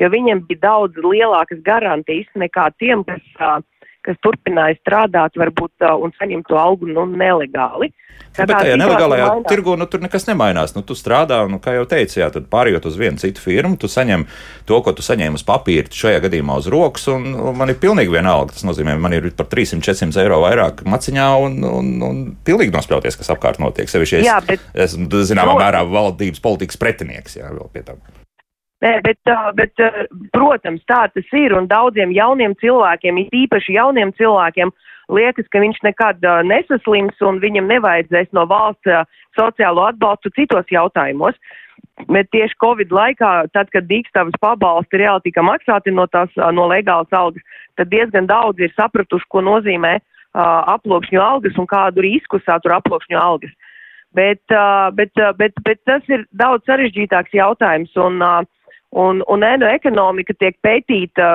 [0.00, 3.60] jo viņiem bija daudz lielākas garantijas nekā tiem, kas uh,
[4.06, 7.92] kas turpināja strādāt varbūt un saņemt to algu nu, nelegāli.
[8.32, 10.72] Tā bet tajā nelegālajā tirgu nu, tur nekas nemainās.
[10.72, 13.90] Nu, tu strādā, nu, kā jau teicu, jā, tad pārējot uz vienu citu firmu, tu
[13.92, 14.24] saņem
[14.68, 18.14] to, ko tu saņēmi uz papīra, šajā gadījumā uz rokas, un, un man ir pilnīgi
[18.14, 18.56] vienalga.
[18.56, 23.34] Tas nozīmē, man ir par 300-400 eiro vairāk maciņā un, un, un pilnīgi nospļauties, kas
[23.36, 23.92] apkārt notiek.
[23.92, 28.00] Sevišķi es, jā, bet, esmu, zināmā mērā, valdības politikas pretinieks, jā, vēl pie tam.
[28.82, 29.20] Nē, bet,
[29.54, 29.78] bet,
[30.34, 34.72] protams, tā tas ir, un daudziem jauniem cilvēkiem, īpaši jauniem cilvēkiem,
[35.12, 38.90] liekas, ka viņš nekad nesaslims un viņam nevajadzēs no valsts
[39.38, 41.38] sociālo atbalstu citos jautājumos.
[42.10, 47.12] Bet tieši Covid laikā, tad, kad dīkstāvis pabalsti reāli tika maksāti no tās no legālas
[47.14, 47.42] algas,
[47.78, 53.18] tad diezgan daudz ir sapratuši, ko nozīmē uh, aploksņu algas un kādu risku satur aploksņu
[53.20, 53.52] algas.
[54.16, 57.94] Bet, uh, bet, uh, bet, bet tas ir daudz sarežģītāks jautājums.
[58.00, 58.42] Un, uh,
[58.92, 61.28] Un, un ēnu ekonomika tiek pētīta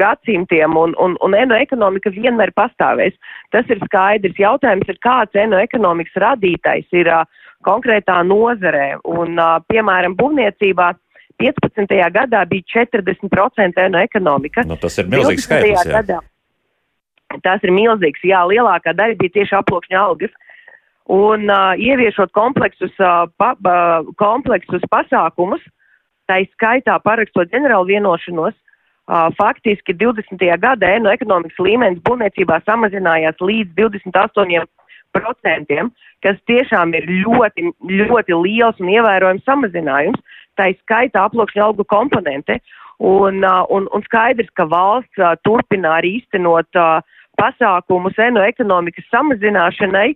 [0.00, 3.18] gadsimtiem, un, un, un ēnu ekonomika vienmēr pastāvēs.
[3.52, 4.38] Tas ir skaidrs.
[4.40, 7.26] Jautājums ir, kāds ēnu ekonomikas radītais ir uh,
[7.68, 8.94] konkrētā nozarē.
[9.12, 10.94] Un, uh, piemēram, būvniecībā
[11.42, 12.00] 15.
[12.16, 14.64] gadā bija 40% ēnu ekonomika.
[14.64, 15.84] Nu, tas ir milzīgs skaitlis.
[15.92, 16.22] Gadā,
[17.44, 20.32] tas ir milzīgs, jā, lielākā daļa bija tieši aploksņa algas.
[21.12, 25.62] Un uh, ieviešot kompleksus, uh, pa, uh, kompleksus pasākumus,
[26.30, 28.56] tā izskaitā parakstot ģenerālu vienošanos,
[29.38, 30.42] faktiski 20.
[30.58, 35.86] gada ēnu ekonomikas līmenis būvniecībā samazinājās līdz 28%,
[36.26, 37.70] kas tiešām ir ļoti,
[38.02, 40.42] ļoti liels un ievērojams samazinājums.
[40.56, 42.58] Tā izskaitā aploksņa algu komponente.
[42.96, 46.78] Un, un, un skaidrs, ka valsts turpina arī īstenot
[47.36, 50.14] pasākumus ēnu ekonomikas samazināšanai,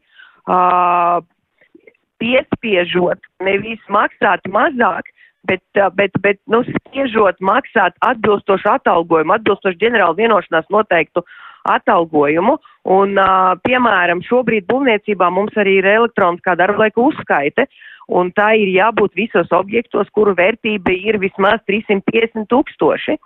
[2.20, 5.12] piespiežot nevis maksāt mazāk,
[5.48, 5.62] bet,
[5.96, 11.24] bet, bet nu, spiežot maksāt atbilstošu atalgojumu, atbilstošu ģenerāla vienošanās noteiktu
[11.68, 12.57] atalgojumu.
[12.90, 17.66] Un, uh, piemēram, šobrīd būvniecībā mums arī ir elektroniskā darba laika uzskaite,
[18.09, 23.18] un tā ir jābūt visos objektos, kuru vērtība ir vismaz 350 tūkstoši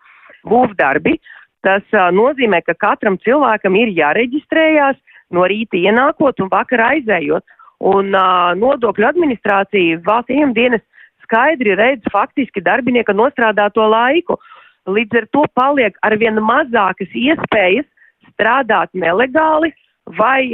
[0.51, 1.19] būvdarbi.
[1.65, 4.99] Tas uh, nozīmē, ka katram cilvēkam ir jāreģistrējās
[5.35, 7.47] no rīta ienākot un vakarā aizējot.
[7.85, 10.83] Un uh, nodokļu administrācija valsts iemdienas
[11.25, 14.39] skaidri redz faktiski darbinieka nostrādāto laiku.
[14.85, 17.89] Līdz ar to paliek arvien mazākas iespējas
[18.35, 19.73] strādāt nelegāli
[20.19, 20.51] vai,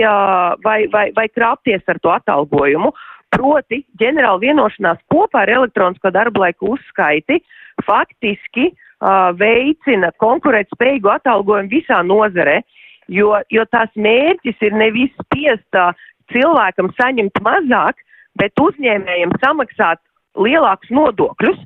[0.64, 2.92] vai, vai, vai krāpties ar to atalgojumu.
[3.30, 7.38] Proti, ģenerāla vienošanās kopā ar elektronisko darba laiku uzskaiti
[7.86, 12.58] faktiski uh, veicina konkurētspējīgu atalgojumu visā nozarē,
[13.06, 15.94] jo, jo tās mērķis ir nevis spiest uh,
[16.34, 18.02] cilvēkam saņemt mazāk,
[18.38, 20.02] bet uzņēmējiem samaksāt
[20.38, 21.60] lielākus nodokļus.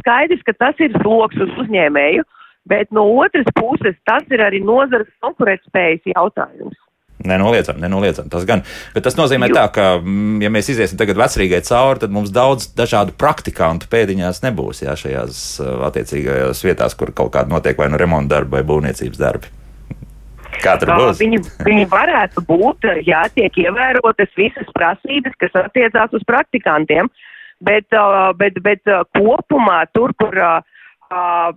[0.00, 2.22] Skaidrs, ka tas ir sloks uz uzņēmēju,
[2.70, 6.78] bet no otras puses tas ir arī nozares konkurētspējas jautājums.
[7.20, 8.62] Nenoliedzam, nenoliedzam tas gan.
[8.94, 12.70] Bet tas nozīmē, tā, ka, mm, ja mēs iesim tagad vecrīgai cauri, tad mums daudz
[12.78, 18.00] dažādu praktikantu pēdiņās nebūs jā, šajās uh, attiecīgajās vietās, kur kaut kāda notiek vai nu
[18.00, 19.52] remonta darbi vai būvniecības darbi.
[20.64, 21.20] Kā tur būs?
[21.20, 27.12] Viņi, viņi varētu būt, ja tiek ievērotas visas prasības, kas attiecās uz praktikantiem.
[27.12, 27.29] Uh,
[27.60, 31.52] bet, uh, bet, bet uh, kopumā tur, kur uh,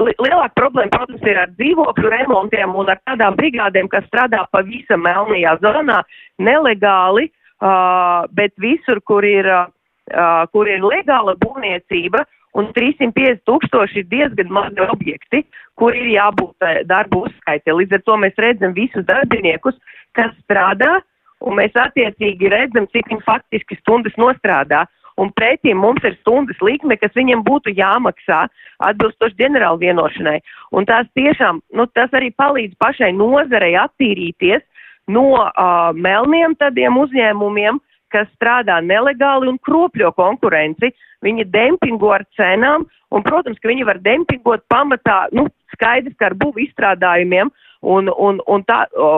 [0.00, 5.58] lielāka problēma, protams, ir ar dzīvokļu remontiem un ar tādām brigādēm, kas strādā pavisam melnajā
[5.60, 6.00] zonā
[6.40, 7.28] nelegāli,
[8.32, 9.44] bet visur, kur ir,
[10.56, 12.24] kur ir legāla būvniecība,
[12.56, 15.42] un 350 tūkstoši ir diezgan mazi objekti,
[15.76, 17.76] kur ir jābūt darbu uzskaitē.
[17.76, 19.76] Līdz ar to mēs redzam visus darbiniekus,
[20.16, 21.00] kas strādā,
[21.44, 24.86] un mēs attiecīgi redzam, cik viņi faktiski stundas nostrādā
[25.20, 28.44] un pretī mums ir stundas likme, kas viņiem būtu jāmaksā
[28.88, 30.38] atbilstoši ģenerāla vienošanai.
[30.74, 34.64] Un tās tiešām, nu, tas arī palīdz pašai nozarei attīrīties
[35.14, 37.80] no uh, melniem tādiem uzņēmumiem,
[38.14, 40.92] kas strādā nelegāli un kropļo konkurenci.
[41.24, 46.38] Viņi dempingo ar cenām, un, protams, ka viņi var dempingot pamatā, nu, skaidrs, ka ar
[46.38, 47.50] būvu izstrādājumiem
[47.82, 49.10] un, un, un tā, o,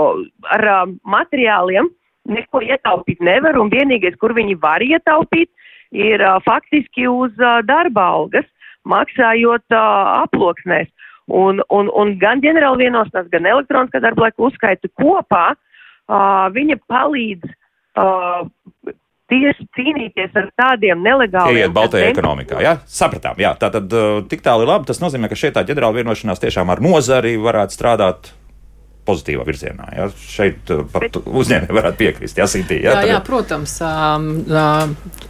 [0.54, 1.90] ar uh, materiāliem
[2.26, 5.50] neko ietaupīt nevar, un vienīgais, kur viņi var ietaupīt,
[5.94, 8.46] ir uh, faktiski uz uh, darba algas,
[8.88, 10.90] maksājot uh, aploksnēs.
[11.26, 17.50] Un, un, un gan ģenerāla vienošanās, gan elektroniskā darba laika uzskaita kopā, uh, viņa palīdz
[17.50, 18.46] uh,
[19.26, 21.64] tieši cīnīties ar tādiem nelegāliem.
[21.64, 23.90] Iet baltajā ekonomikā, jā, sapratām, jā, tā tad
[24.30, 27.74] tik tālu ir labi, tas nozīmē, ka šeit tā ģenerāla vienošanās tiešām ar nozari varētu
[27.74, 28.30] strādāt
[29.06, 29.88] pozitīvā virzienā.
[29.96, 30.08] Ja?
[30.30, 32.40] Šeit uh, pat uzņēmēji varētu piekrist.
[32.40, 32.96] Ja, Sintī, ja?
[33.00, 33.76] jā, jā, protams,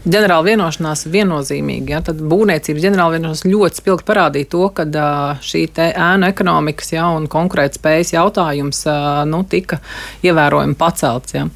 [0.07, 1.95] ģenerāla vienošanās viennozīmīgi.
[1.95, 2.03] Ja?
[2.07, 4.87] Tad būvniecības ģenerāla vienošanās ļoti spilgti parādīja to, ka
[5.45, 8.85] šī ēnu ekonomikas ja, un konkurētspējas jautājums
[9.29, 9.81] nu, tika
[10.27, 11.37] ievērojami pacelts.
[11.37, 11.47] Ja?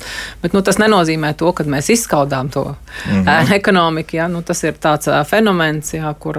[0.42, 3.24] Bet nu, tas nenozīmē to, ka mēs izskaudām to -hmm.
[3.24, 4.16] ēnu ekonomiku.
[4.16, 4.28] Ja?
[4.28, 6.38] Nu, tas ir tāds fenomens, ja, kur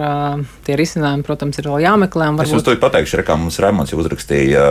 [0.66, 2.30] tie risinājumi, protams, ir vēl jāmeklē.
[2.32, 2.48] Varbūt...
[2.48, 4.66] Es jums to pateikšu, kā mums Rēmons uzrakstīja.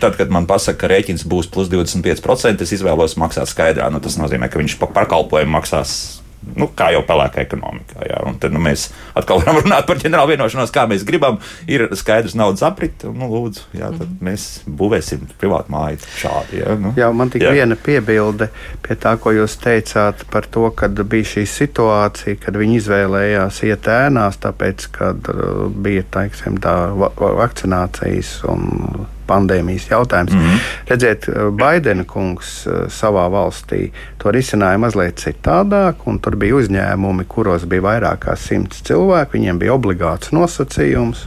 [0.00, 3.90] Tad, kad man man pasaka, ka rēķins būs plus 25%, es izvēlos maksāt skaidrā.
[3.90, 6.22] Nu, tas nozīmē, ka viņš par pakalpojumu maksās
[6.54, 8.04] nu, kā jau pelēkā ekonomikā.
[8.06, 8.20] Jā.
[8.28, 8.86] Un tad nu, mēs
[9.18, 11.40] atkal varam runāt par ģenerālu vienošanos, kā mēs gribam.
[11.66, 14.20] Ir skaidrs naudas aprite, nu, lūdzu, jā, tad mhm.
[14.28, 16.60] mēs būvēsim privātu māju šādi.
[16.60, 16.94] Jā, nu.
[17.00, 17.56] jā man tik jā.
[17.56, 18.50] viena piebilde
[18.86, 23.90] pie tā, ko jūs teicāt par to, kad bija šī situācija, kad viņi izvēlējās iet
[23.90, 30.32] ēnās, tāpēc, kad uh, bija, teiksim, tā vakcinācijas un pandēmijas jautājums.
[30.32, 30.58] Mm -hmm.
[30.88, 37.64] Redziet, Baidena kungs eh, savā valstī to risināja mazliet citādāk, un tur bija uzņēmumi, kuros
[37.64, 39.32] bija vairāk kā simts cilvēku.
[39.38, 41.26] Viņiem bija obligāts nosacījums,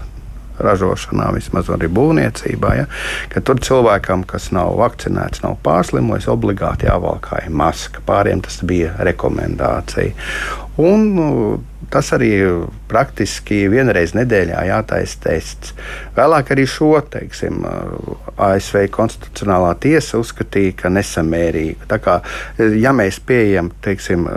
[0.59, 2.73] ražošanā, vismaz arī būvniecībā.
[2.77, 2.85] Ja,
[3.33, 8.03] ka tur cilvēkam, kas nav vakcinēts, nav pārslimojis, obligāti jāvalkā maska.
[8.05, 10.13] Pāriem tas bija rekomendācija.
[10.79, 11.27] Un, nu,
[11.93, 12.31] tas arī
[12.89, 15.73] praktiski vienreiz nedēļā jātaisa tests.
[16.17, 17.63] Vēlāk arī šo teiksim,
[18.37, 21.89] ASV Konstitucionālā tiesa uzskatīja, ka nesamērīgi.
[21.89, 22.19] Tā kā,
[22.57, 24.27] ja mēs pieejam teiksim,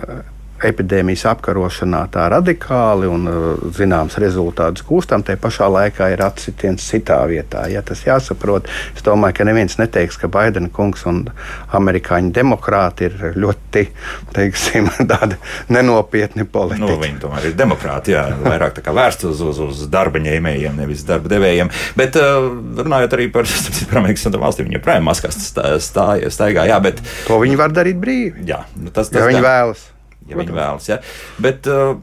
[0.67, 7.19] epidēmijas apkarošanā tā radikāli un uh, zināms rezultātus gūstam, te pašā laikā ir atsitiens citā
[7.31, 7.65] vietā.
[7.73, 11.25] Ja tas jāsaprot, es domāju, ka neviens neteiks, ka Baidena kungs un
[11.75, 13.87] amerikāņu demokrāti ir ļoti
[14.35, 14.91] teiksim,
[15.77, 16.85] nenopietni politiķi.
[16.85, 21.31] Nu, viņi tomēr ir demokrāti, jā, vairāk vērsti uz, uz, uz darba ņēmējiem, nevis darba
[21.33, 21.73] devējiem.
[21.99, 22.51] Bet uh,
[22.83, 23.49] runājot arī par
[24.03, 26.69] Amerikas Savienotām valstīm, viņi joprojām maskās staigā.
[26.71, 28.47] Jā, bet, to viņi var darīt brīvi.
[28.49, 29.92] Jā, nu tas, tas, ja viņi vēlas
[30.29, 30.91] ja viņi vēlas.
[30.93, 31.01] Ja?
[31.43, 31.97] Bet, uh,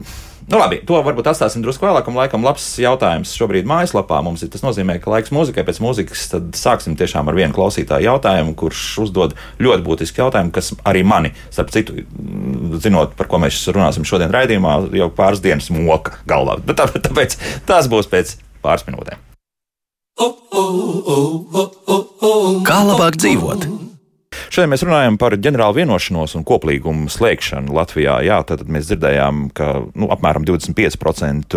[0.50, 2.08] Nu, labi, to varbūt atstāsim drusku vēlāk.
[2.10, 4.50] Laikam, labs jautājums šobrīd mājaslapā mums ir.
[4.50, 8.82] Tas nozīmē, ka laiks mūzikai pēc mūzikas tad sāksim tiešām ar vienu klausītāju jautājumu, kurš
[9.04, 12.02] uzdod ļoti būtisku jautājumu, kas arī mani, starp citu,
[12.82, 16.58] zinot, par ko mēs runāsim šodien raidījumā, jau pāris dienas moka galvā.
[16.66, 19.22] Bet tā, tāpēc tas būs pēc pāris minūtēm.
[22.66, 23.89] Kā labāk dzīvot?
[24.50, 28.16] Šodien mēs runājam par ģenerālu vienošanos un koplīgumu slēgšanu Latvijā.
[28.26, 31.54] Jā, tad mēs dzirdējām, ka nu, apmēram 25%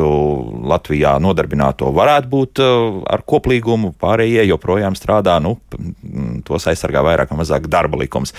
[0.70, 5.40] Latvijā nodarbināto varētu būt uh, ar koplīgumu, pārējie joprojām strādā.
[5.42, 5.56] Nu,
[6.46, 8.36] tos aizsargā vairāk vai mazāk darba likums.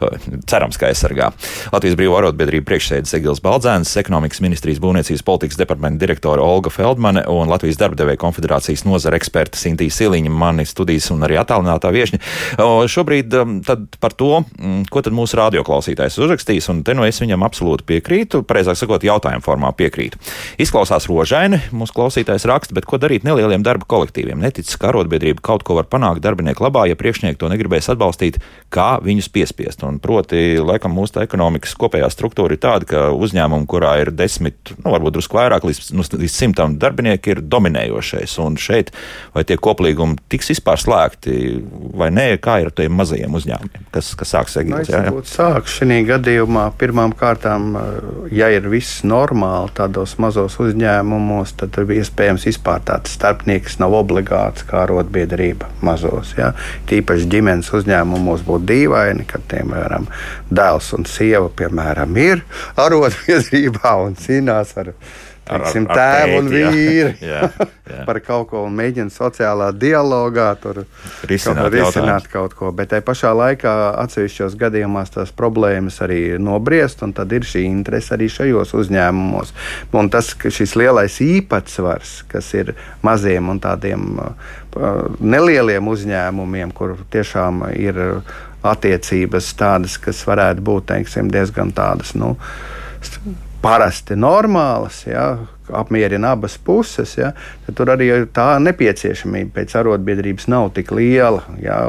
[0.00, 0.16] Uh,
[0.48, 1.28] cerams, ka aizsargā.
[1.74, 7.52] Latvijas Brīvā arotbiedrība priekšsēdis Egils Baldzēns, ekonomikas ministrijas būvniecības politikas departamenta direktore Olga Feldmane un
[7.52, 12.24] Latvijas darba devēja konfederācijas nozara eksperta Sintī Siliņa, mani studijas un arī attālinātā viešņa.
[12.88, 17.18] Šobrīd um, tad par to, mm, ko tad mūsu radioklausītājs uzrakstīs, un te nu es
[17.18, 20.20] viņam absolūti piekrītu, precīzāk sakot, jautājumu formā piekrītu.
[20.62, 24.38] Izklausās rožaini, mūsu klausītājs raksta, bet ko darīt nelieliem darba kolektīviem?
[24.42, 28.38] Neticis, ka arotbiedrība kaut ko var panākt darbinieku labā, ja priekšnieki to negribēs atbalstīt,
[28.74, 29.82] kā viņus piespiest.
[29.88, 34.92] Un proti, laikam mūsu ekonomikas kopējā struktūra ir tāda, ka uzņēmumi, kurā ir desmit, nu,
[34.94, 38.38] varbūt drusku vairāk, līdz, nu, līdz simtam darbinieki, ir dominējošais.
[38.44, 38.94] Un šeit
[39.34, 41.58] vai tie koplīgumi tiks vispār slēgti
[41.98, 43.87] vai nē, kā ir ar tiem mazajiem uzņēmumiem?
[43.92, 44.90] Kas, kas sāks Egils.
[44.92, 45.12] Jā, jā.
[45.28, 47.70] Sāk šī gadījumā pirmām kārtām,
[48.34, 54.84] ja ir viss normāli tādos mazos uzņēmumos, tad iespējams vispār tāds starpnieks nav obligāts kā
[54.84, 56.34] arotbiedrība mazos.
[56.38, 56.52] Jā.
[56.90, 60.08] Tīpaši ģimenes uzņēmumos būtu dīvaini, ka, piemēram,
[60.50, 62.44] dēls un sieva, piemēram, ir
[62.78, 64.94] arotbiedrībā un cīnās ar
[65.48, 67.40] teiksim, ar, ar tēvu un vīru jā,
[67.88, 68.04] jā.
[68.06, 70.82] par kaut ko un mēģina sociālā dialogā tur
[71.28, 72.72] risināt, kaut, risināt kaut ko.
[72.76, 78.14] Bet tajā pašā laikā atsevišķos gadījumos tās problēmas arī nobriest, un tad ir šī interese
[78.16, 79.54] arī šajos uzņēmumos.
[79.98, 84.06] Un tas, ka šis lielais īpatsvars, kas ir maziem un tādiem
[85.18, 87.98] nelieliem uzņēmumiem, kur tiešām ir
[88.66, 92.14] attiecības tādas, kas varētu būt teiksim, diezgan tādas.
[92.18, 92.36] Nu,
[93.68, 95.34] parasti normālas, ja,
[95.76, 97.32] apmierina abas puses, ja,
[97.66, 101.42] tad tur arī tā nepieciešamība pēc arotbiedrības nav tik liela.
[101.62, 101.80] Ja,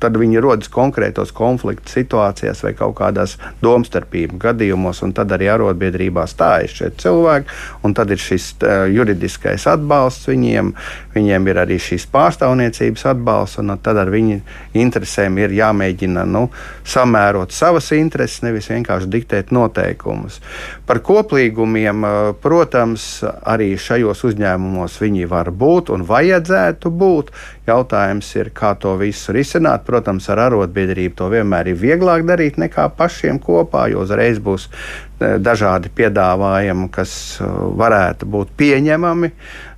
[0.00, 6.26] tad viņi rodas konkrētos konfliktu situācijās vai kaut kādās domstarpību gadījumos, un tad arī arotbiedrībā
[6.30, 10.72] stājas šie cilvēki, un tad ir šis uh, juridiskais atbalsts viņiem,
[11.14, 14.40] viņiem ir arī šīs pārstāvniecības atbalsts, un tad ar viņu
[14.78, 16.48] interesēm ir jāmēģina nu,
[16.88, 20.40] samērot savas intereses, nevis vienkārši diktēt noteikumus.
[20.88, 22.06] Par koplīgumiem,
[22.42, 23.08] protams,
[23.48, 27.30] arī šajos uzņēmumos viņi var būt un vajadzētu būt.
[27.68, 29.84] Jautājums ir, kā to visu risināt.
[29.86, 35.36] Protams, ar arotbiedrību to vienmēr ir vieglāk darīt nekā pašiem kopā, jo uzreiz būs e,
[35.42, 37.48] dažādi piedāvājumi, kas e,
[37.82, 39.32] varētu būt pieņemami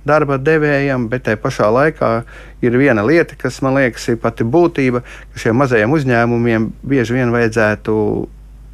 [0.07, 2.11] darba devējam, bet tajā pašā laikā
[2.65, 7.33] ir viena lieta, kas man liekas ir pati būtība, ka šiem mazajiem uzņēmumiem bieži vien
[7.33, 7.95] vajadzētu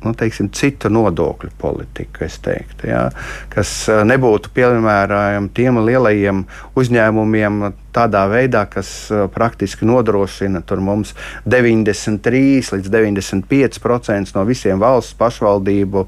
[0.06, 3.08] nu, teiksim, citu nodokļu politiku, teiktu, ja,
[3.54, 6.44] kas eh, nebūtu piemērojama tiem lielajiem
[6.78, 11.16] uzņēmumiem tādā veidā, kas eh, praktiski nodrošina mums
[11.50, 16.06] 93 līdz 95% no visiem valsts pašvaldību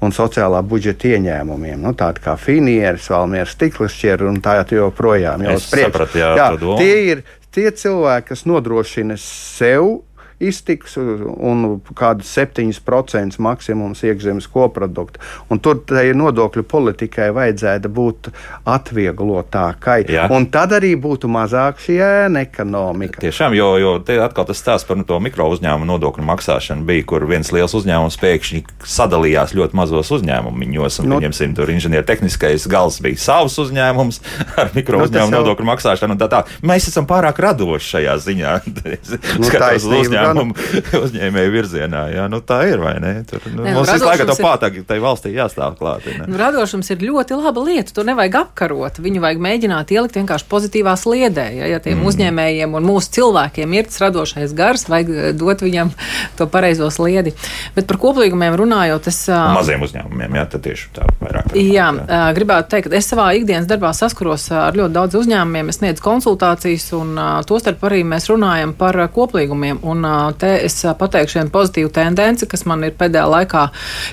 [0.00, 1.80] un sociālā budžeta ieņēmumiem.
[1.80, 5.44] Nu, tādi kā finieris, valmieris, stiklišķieri un tā joprojām.
[5.44, 6.48] Jau sapratu, jā, jā,
[6.80, 7.24] tie ir
[7.54, 10.00] tie cilvēki, kas nodrošina sev
[10.40, 15.20] iztiks un kādus 7% maksimums iekšzemes koprodukta.
[15.52, 18.30] Un tur tai nodokļu politikai vajadzētu būt
[18.68, 20.00] atvieglotākai.
[20.10, 20.26] Jā.
[20.32, 23.20] Un tad arī būtu mazāk šī ēna ekonomika.
[23.22, 27.26] Tiešām, jo, jo te atkal tas stāsts par to mikro uzņēmumu nodokļu maksāšanu bija, kur
[27.28, 31.00] viens liels uzņēmums pēkšņi sadalījās ļoti mazos uzņēmumus.
[31.04, 34.20] Nu, Pieņemsim, tur inženiertehniskais gals bija savs uzņēmums
[34.60, 35.42] ar mikro nu, uzņēmumu jau...
[35.44, 36.16] nodokļu maksāšanu.
[36.20, 36.42] Tā, tā.
[36.66, 38.54] Mēs esam pārāk radoši šajā ziņā.
[39.40, 40.29] nu, taisnība, uzņēmumu,
[41.04, 42.02] uzņēmēju virzienā.
[42.14, 43.14] Jā, nu, tā ir vai ne?
[43.28, 46.06] Tur, nu, ne, mums visu laiku to pātagu tai valstī jāstāv klāt.
[46.20, 47.94] Nu, radošums ir ļoti laba lieta.
[47.96, 49.00] To nevajag apkarot.
[49.02, 51.46] Viņu vajag mēģināt ielikt vienkārši pozitīvā sliedē.
[51.56, 52.10] Ja, ja tiem mm.
[52.10, 55.92] uzņēmējiem un mūsu cilvēkiem ir tas radošais gars, vajag eh, dot viņam
[56.38, 57.34] to pareizo sliedi.
[57.76, 59.22] Bet par koplīgumiem runājot, es.
[59.30, 61.54] Uh, maziem uzņēmumiem, jā, tad tieši tā vairāk.
[61.56, 61.88] Jā, jā.
[61.90, 66.04] Uh, gribētu teikt, ka es savā ikdienas darbā saskaros ar ļoti daudz uzņēmumiem, es sniedzu
[66.04, 67.14] konsultācijas, un
[67.48, 69.82] tostarp arī mēs runājam par koplīgumiem.
[69.90, 70.04] Un,
[70.40, 73.64] te es pateikšu vienu pozitīvu tendenci, kas man ir pēdējā laikā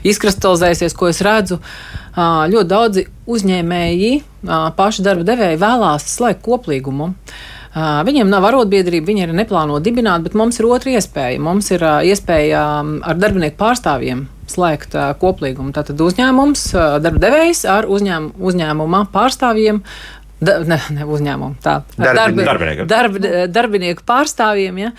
[0.08, 1.60] izkristalizējusies, ko es redzu.
[2.17, 4.13] Ļoti daudzi uzņēmēji,
[4.78, 7.12] paši darba devēji vēlās slēgt koplīgumu.
[7.78, 11.38] Viņiem nav arotbiedrība, viņi arī neplāno dibināt, bet mums ir otra iespēja.
[11.43, 15.76] Mums ir iespēja ar darbinieku pārstāvjiem slēgt koplīgumu.
[15.76, 16.63] Tātad uzņēmums,
[17.04, 19.84] darba devējs ar uzņēm, uzņēmuma pārstāvjiem
[20.38, 22.84] Da, ne, ne uzņēmumu, tā darbinieku, darbinieku.
[22.89, 23.15] Darb,
[23.50, 24.91] darbinieku pārstāvjiem ja,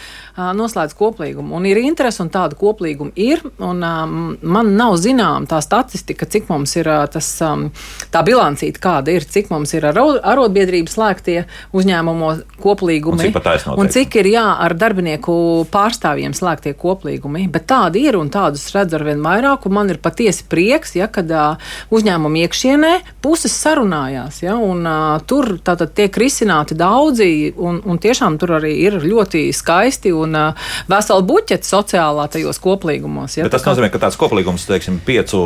[0.59, 1.55] noslēdz koplīgumu.
[1.55, 3.45] Un ir interese, un tāda koplīguma ir.
[3.63, 7.69] Un, um, man nav zināma tā statistika, cik mums ir tas, um,
[8.11, 11.37] tā bilancīta, kāda ir, cik mums ir ar arotbiedrības slēgtie
[11.79, 13.31] uzņēmumu koplīgumi.
[13.31, 15.39] Un cik, un cik ir jā, ar darbinieku
[15.71, 17.47] pārstāvjiem slēgtie koplīgumi.
[17.55, 19.71] Bet tādi ir, un tādus redzu ar vien vairāk.
[19.71, 24.43] Man ir patiesi prieks, ja, kad uh, uzņēmumu iekšienē puses sarunājās.
[24.43, 29.49] Ja, un, uh, tur tātad tiek risināti daudzi, un, un tiešām tur arī ir ļoti
[29.55, 33.39] skaisti un uh, vesela buķeta sociālā tajos koplīgumos.
[33.39, 35.41] Ja, Bet tas nozīmē, ka tāds koplīgums, teiksim, piecu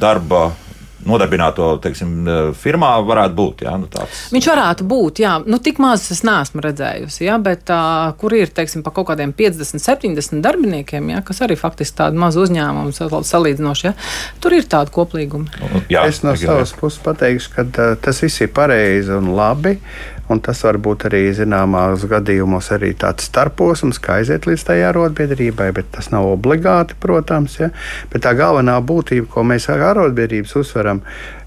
[0.00, 0.50] darba
[1.08, 2.12] nodarbināto teiksim,
[2.58, 3.64] firmā varētu būt.
[3.66, 4.26] Jā, nu tāds.
[4.34, 8.52] Viņš varētu būt, jā, nu, tik maz es neesmu redzējusi, jā, bet uh, kur ir
[8.54, 13.88] teiksim, pa kaut kādiem 50, 70 darbiniekiem, jā, kas arī faktiski tāda maza uzņēmuma salīdzinoši,
[13.90, 13.94] jā,
[14.42, 15.50] tur ir tāda koplīguma.
[15.62, 19.78] Nu, jā, es no savas puses pateikšu, ka uh, tas viss ir pareizi un labi.
[20.32, 25.68] Un tas var būt arī zināmās gadījumos arī tāds starposms, kā aiziet līdz tai arotbiedrībai,
[25.76, 27.58] bet tas nav obligāti, protams.
[27.60, 27.68] Ja?
[28.12, 31.02] Bet tā galvenā būtība, ko mēs ar arotbiedrības uzsveram,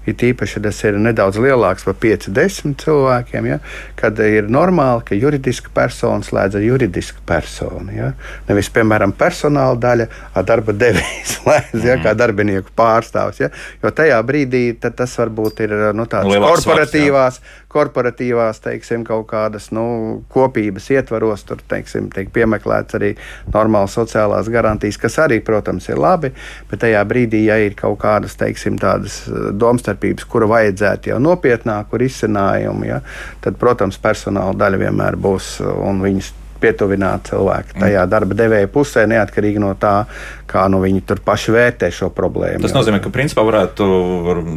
[0.06, 3.58] It īpaši tas ir nedaudz lielāks par 5, 10 cilvēkiem, ja,
[3.98, 7.90] kad ir normāli, ka juridiska persona slēdz ar juridisku personu.
[7.94, 8.12] Ja.
[8.48, 12.20] Nevis, piemēram, personāla daļa ar darba devēju slēdz, ja, kā mhm.
[12.22, 13.42] darbinieku pārstāvs.
[13.42, 13.50] Ja.
[13.82, 19.68] Jo tajā brīdī tas varbūt ir nu, tāds Lielāks korporatīvās, svars, korporatīvās teiksim, kaut kādas
[19.74, 21.44] nu, kopības ietvaros.
[21.46, 23.12] Tur teiksim, tiek piemeklēts arī
[23.52, 26.32] normālas sociālās garantijas, kas arī, protams, ir labi.
[26.70, 31.98] Bet tajā brīdī, ja ir kaut kādas teiksim, tādas domstarpības, domstarpības, kura vajadzētu jau nopietnāku
[31.98, 33.00] risinājumu, ja,
[33.40, 39.60] tad, protams, personāla daļa vienmēr būs un viņas pietuvināt cilvēku tajā darba devēja pusē, neatkarīgi
[39.60, 40.06] no tā,
[40.48, 42.62] kā nu, viņi tur paši vērtē šo problēmu.
[42.64, 43.84] Tas nozīmē, ka principā varētu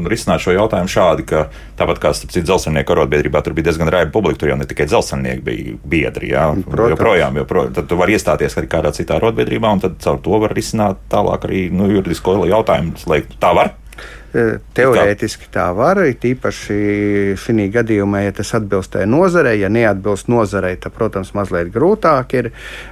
[0.08, 1.42] risināt šo jautājumu šādi, ka
[1.76, 4.88] tāpat kā starp citu dzelzceļnieku arotbiedrībā, tur bija diezgan raiba publika, tur jau ne tikai
[4.88, 6.96] dzelzceļnieki bija biedri, jā, Protams.
[6.96, 7.76] joprojām, joprojām.
[7.76, 11.52] Tad tu vari iestāties arī kādā citā arotbiedrībā, un tad caur to var risināt tālāk
[11.52, 13.76] arī nu, juridisko jautājumu, lai tā var.
[14.30, 16.76] E, teorētiski tā var, tīpaši
[17.42, 19.56] šī gadījumā, ja tas atbilst tai nozarei.
[19.64, 22.52] Ja neatbilst nozarei, tad, protams, mazliet grūtāk ir.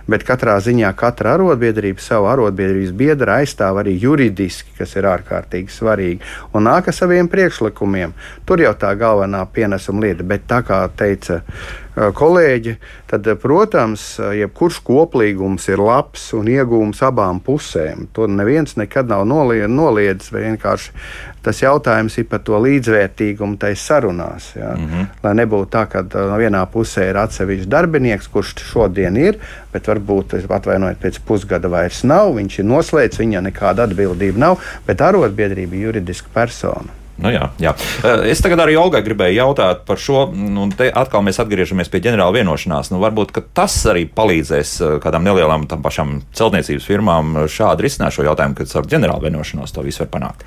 [0.10, 6.22] Bet katrā ziņā katra arotbiedrība savu arotbiedrības biedru aizstāv arī juridiski, kas ir ārkārtīgi svarīgi.
[6.58, 8.18] Un nāk ar saviem priekšlikumiem.
[8.50, 10.26] Tur jau tā galvenā pienesuma lieta.
[10.26, 11.44] Bet tā kā teica
[11.98, 12.76] kolēģi,
[13.10, 14.04] tad, protams,
[14.38, 18.06] jebkurš koplīgums ir labs un iegūms abām pusēm.
[18.14, 20.30] To neviens nekad nav noliedzis.
[20.36, 20.94] Vienkārši
[21.46, 24.52] tas jautājums ir par to līdzvērtīgumu tai sarunās.
[24.56, 24.76] Ja?
[24.76, 25.08] Mm -hmm.
[25.24, 26.04] Lai nebūtu tā, ka
[26.38, 29.40] vienā pusē ir atsevišķs darbinieks, kurš šodien ir,
[29.74, 32.36] bet varbūt atvainojiet, pēc pusgada vairs nav.
[32.36, 37.07] Viņš ir noslēdzis, viņa nekāda atbildība nav, bet arotbiedrība ir juridiska persona.
[37.18, 37.74] Nu jā, jā.
[38.06, 40.28] Eh, es tagad arī Olgai gribēju jautāt par šo.
[40.38, 42.92] Nu, te atkal mēs atgriežamies pie ģenerāla vienošanās.
[42.94, 48.28] Nu, varbūt tas arī palīdzēs eh, kādām nelielām tam pašām celtniecības firmām šādi risināt šo
[48.30, 50.46] jautājumu, kad ar ģenerāla vienošanos to visu var panākt.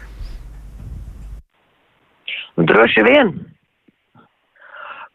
[2.61, 3.33] Droši vien.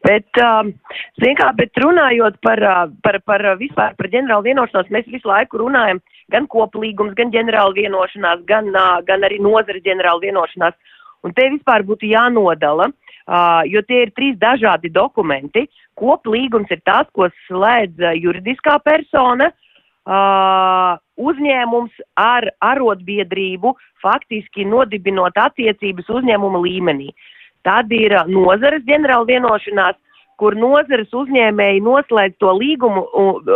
[0.05, 0.73] Bet, um,
[1.17, 6.01] kā, bet runājot par, uh, par, par vispār par ģenerālu vienošanos, mēs visu laiku runājam
[6.33, 10.77] gan koplīgums, gan ģenerāla vienošanās, gan, uh, gan arī nozara ģenerāla vienošanās.
[11.25, 12.91] Un te vispār būtu jānodala,
[13.65, 15.65] jo tie ir trīs dažādi dokumenti.
[15.97, 19.49] Koplīgums ir tas, ko slēdz juridiskā persona,
[20.05, 23.73] uh, uzņēmums ar arotbiedrību,
[24.03, 27.09] faktiski nodibinot attiecības uzņēmuma līmenī.
[27.65, 29.97] Tad ir nozares ģenerāla vienošanās,
[30.37, 33.07] kur nozares uzņēmēji noslēdz to līgumu,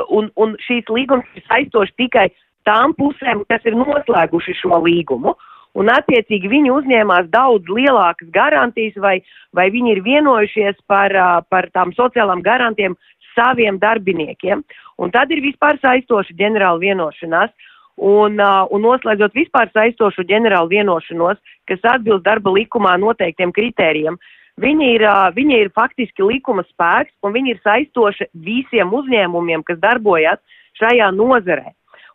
[0.09, 2.29] un, un šīs līgums ir saistošs tikai
[2.65, 5.35] tām pusēm, kas ir noslēguši šo līgumu.
[5.35, 9.19] Uh, un attiecīgi viņi uzņēmās daudz lielākas garantijas, vai,
[9.55, 11.15] vai viņi ir vienojušies par,
[11.49, 12.97] par tām sociālām garantijām
[13.35, 14.63] saviem darbiniekiem.
[14.99, 17.55] Un tad ir vispār saistoša ģenerāla vienošanās.
[17.99, 24.15] Un, un noslēdzot vispār saistošu ģenerālu vienošanos, kas atbilst darba likumā noteiktiem kritērijiem,
[24.63, 25.03] viņi ir,
[25.35, 30.39] viņi ir faktiski likuma spēks un viņi ir saistoši visiem uzņēmumiem, kas darbojas
[30.79, 31.73] šajā nozarē.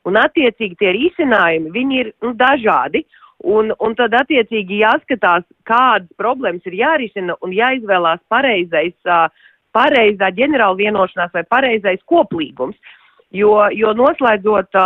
[0.09, 3.05] Un attiecīgi tie risinājumi, ir nu, dažādi.
[3.43, 8.95] Un, un tad attiecīgi jāskatās, kādas problēmas ir jārisina un jāizvēlās pareizais,
[9.75, 12.79] pareizā ģenerāla vienošanās vai pareizais koplīgums.
[13.35, 14.79] Jo, jo noslēdzot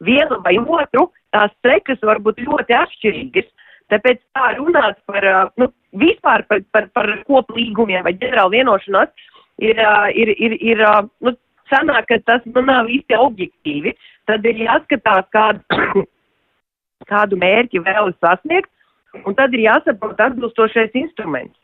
[0.00, 3.50] vienu vai otru, tās sekas var būt ļoti atšķirīgas.
[3.92, 5.24] Tāpēc tā runāt par,
[5.60, 9.28] nu, vispār par, par, par koplīgumiem vai ģenerāla vienošanos
[9.64, 9.80] ir,
[10.12, 10.84] ir, ir, ir
[11.24, 11.32] nu,
[11.72, 13.94] sanāk, ka tas nu, nav īsti objektīvi.
[14.28, 16.04] Tad ir jāskatās, kāda
[17.06, 18.70] kādu mērķi vēlas sasniegt,
[19.24, 21.54] un tad ir jāsaprot atbilstošais instruments.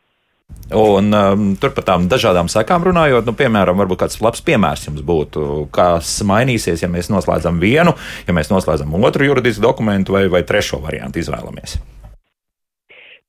[0.73, 5.01] Un um, tur par tām dažādām sekām runājot, nu, piemēram, varbūt kāds labs piemērs jums
[5.05, 10.41] būtu, kas mainīsies, ja mēs noslēdzam vienu, ja mēs noslēdzam otru juridisku dokumentu vai, vai
[10.45, 11.77] trešo variantu izvēlamies.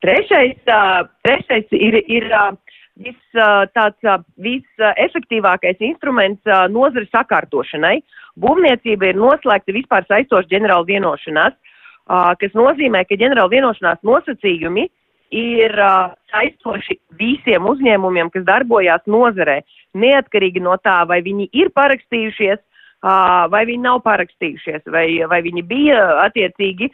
[0.04, 0.61] Trešais,
[1.24, 2.28] trešais ir, ir
[3.00, 3.20] vis,
[3.76, 7.98] tāds visefektīvākais instruments nozares sakārtošanai.
[8.40, 11.57] Būvniecība ir noslēgta vispār saistoša ģenerāla vienošanās
[12.07, 14.86] kas nozīmē, ka ģenerāla vienošanās nosacījumi
[15.34, 15.74] ir
[16.30, 19.61] saistoši visiem uzņēmumiem, kas darbojās nozarē,
[19.98, 22.62] neatkarīgi no tā, vai viņi ir parakstījušies,
[23.02, 26.88] vai viņi nav parakstījušies, vai, vai viņi bija attiecīgi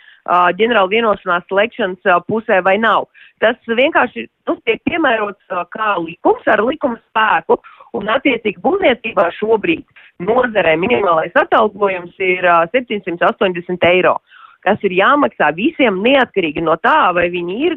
[0.58, 3.06] ģenerāla vienošanās slēgšanas pusē vai nav.
[3.40, 7.60] Tas vienkārši nu, tiek piemērots kā likums ar likuma spēku,
[7.96, 9.84] un attiecīgi būvniecībā šobrīd
[10.24, 14.18] nozarē minimālais atalgojums ir 780 eiro
[14.62, 17.76] kas ir jāmaksā visiem neatkarīgi no tā, vai viņi ir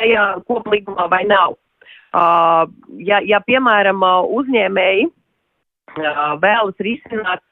[0.00, 1.56] tajā koplīgumā vai nav.
[2.16, 2.64] Uh,
[3.02, 4.00] ja, ja, piemēram,
[4.38, 7.42] uzņēmēji uh, vēlas risināt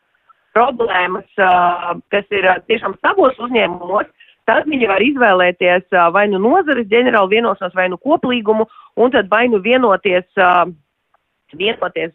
[0.56, 4.08] problēmas, uh, kas ir tiešām savos uzņēmumos,
[4.48, 8.66] tad viņi var izvēlēties vai nu nozares ģenerālu vienošanos, vai nu koplīgumu,
[9.00, 10.26] un tad vai nu vienoties,
[11.56, 12.12] vienoties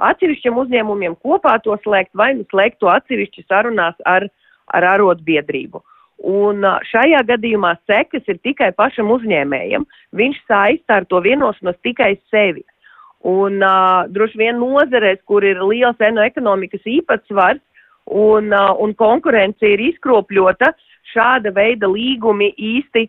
[0.00, 4.26] atsevišķiem uzņēmumiem kopā to slēgt, vai nu slēgt to atsevišķi sarunās ar,
[4.74, 5.82] ar arotbiedrību.
[6.20, 9.86] Un šajā gadījumā sekas ir tikai pašam uzņēmējam.
[10.12, 12.64] Viņš saista ar to vienošanos tikai sevi.
[13.24, 17.60] Un uh, droši vien nozarēs, kur ir liels ekonomikas īpatsvars
[18.06, 20.72] un, uh, un konkurence ir izkropļota,
[21.12, 23.08] šāda veida līgumi īsti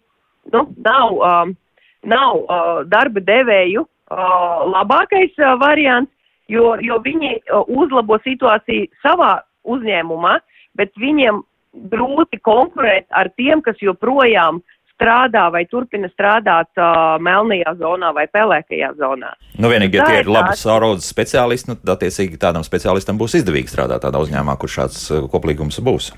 [0.53, 1.55] nu, nav, um,
[2.03, 6.11] nav uh, darba devēju uh, labākais uh, variants,
[6.47, 10.39] jo, jo viņi uh, uzlabo situāciju savā uzņēmumā,
[10.75, 14.61] bet viņiem grūti konkurēt ar tiem, kas joprojām
[14.91, 19.31] strādā vai turpina strādāt uh, melnajā zonā vai pelēkajā zonā.
[19.57, 23.71] Nu, vienīgi, ja tie ir labi saurodas speciālisti, nu, tad attiecīgi tādam speciālistam būs izdevīgi
[23.71, 26.11] strādāt tādā uzņēmumā, kur šāds koplīgums būs.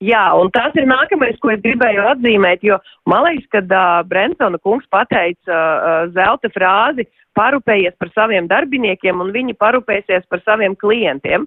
[0.00, 2.78] Jā, un tas ir nākamais, ko es gribēju atzīmēt, jo
[3.10, 7.04] man liekas, ka uh, Brensona kungs pateica uh, zelta frāzi
[7.36, 11.44] parūpējies par saviem darbiniekiem un viņi parūpēsies par saviem klientiem.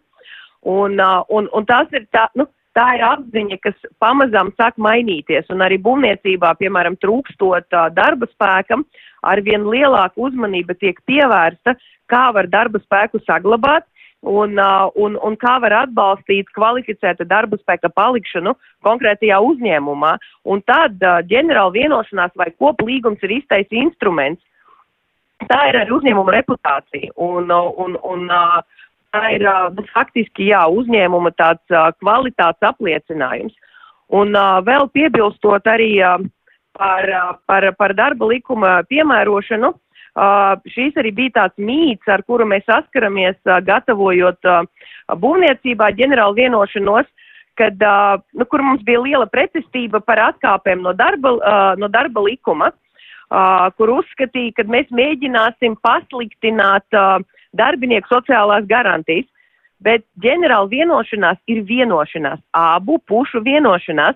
[0.70, 2.46] Un, uh, un, un tas ir tā, nu,
[2.78, 8.86] tā ir apziņa, kas pamazām sāk mainīties, un arī būvniecībā, piemēram, trūkstot darba spēkam,
[9.24, 11.78] arvien lielāka uzmanība tiek pievērsta,
[12.12, 13.86] kā var darba spēku saglabāt,
[14.24, 14.56] un,
[14.96, 18.56] un, un kā var atbalstīt kvalificēta darba spēka palikšanu
[18.88, 20.16] konkrētajā uzņēmumā.
[20.48, 24.42] Un tad ģenerāla vienošanās vai koplīgums ir īstais instruments.
[25.44, 27.12] Tā ir arī uzņēmuma reputācija.
[27.20, 28.62] Un, un, un, uh,
[29.14, 29.45] tā ir
[29.78, 33.53] nu, faktiski jā, uzņēmuma tāds kvalitātes apliecinājums.
[34.14, 34.36] Un
[34.68, 35.95] vēl piebilstot arī
[36.78, 37.07] par,
[37.47, 39.72] par, par darba likuma piemērošanu,
[40.70, 44.45] šīs arī bija tāds mīts, ar kuru mēs saskaramies, gatavojot
[45.24, 47.09] būvniecībā ģenerālu vienošanos,
[47.57, 47.78] kad,
[48.34, 51.34] nu, kur mums bija liela pretestība par atkāpēm no darba,
[51.78, 52.72] no darba likuma,
[53.34, 57.22] uh, kur uzskatīja, ka mēs mēģināsim pasliktināt uh,
[57.54, 59.30] darbinieku sociālās garantijas.
[59.84, 64.16] Bet ģenerāla vienošanās ir vienošanās, abu pušu vienošanās.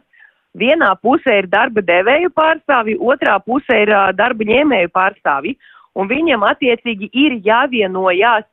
[0.58, 5.58] Vienā pusē ir darba devēju pārstāvji, otrā pusē ir uh, darba ņēmēju pārstāvji
[5.98, 8.46] un viņam attiecīgi ir jāvienojās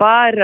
[0.00, 0.36] par,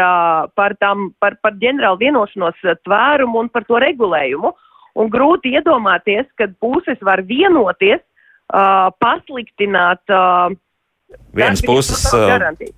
[0.59, 4.53] par, tam, par, par ģenerālu vienošanos tvērumu un par to regulējumu.
[4.99, 10.51] Un grūti iedomāties, kad puses var vienoties, uh, pasliktināt uh,
[11.33, 12.03] Vienas puses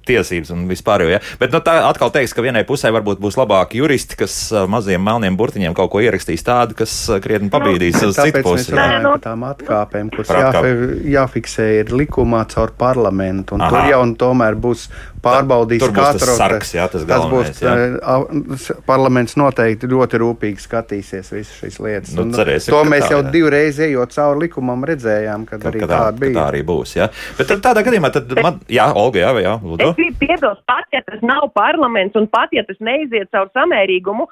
[0.06, 1.02] tiesības un vispār.
[1.08, 1.18] Ja?
[1.40, 4.34] Bet nu, tā atkal teiks, ka vienai pusē varbūt būs labāki juristi, kas
[4.70, 8.74] maziem melniem burtiņiem kaut ko ierakstīs tādu, kas krietni nu, pabīdīs nu, uz citu pusi.
[8.76, 10.74] Jā, no tām atkāpēm, kuras jāfi,
[11.14, 13.70] jāfiksē ir likumā caur parlamentu, un Aha.
[13.72, 14.86] tur jau un tomēr būs
[15.24, 16.26] pārbaudīs tur būs katru.
[16.26, 17.62] Tas sarks, jā, tas, tas būs.
[17.62, 18.76] Jā.
[18.88, 22.14] Parlaments noteikti ļoti rūpīgi skatīsies visas šīs lietas.
[22.16, 26.02] Nu, cerēsim, to mēs tā, jau divreiz ejot cauri likumam redzējām, kad, kad arī tā
[26.16, 26.36] bija.
[26.38, 27.10] Tā arī būs, jā.
[27.38, 29.88] Bet tādā gadījumā tad man, jā, Olga, jā, jā, lūdzu.
[29.88, 34.26] Es gribu piebilst, pat ja tas nav parlaments un pat ja tas neiziet caur samērīgumu,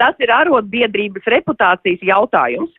[0.00, 2.72] tas ir arotbiedrības reputācijas jautājums.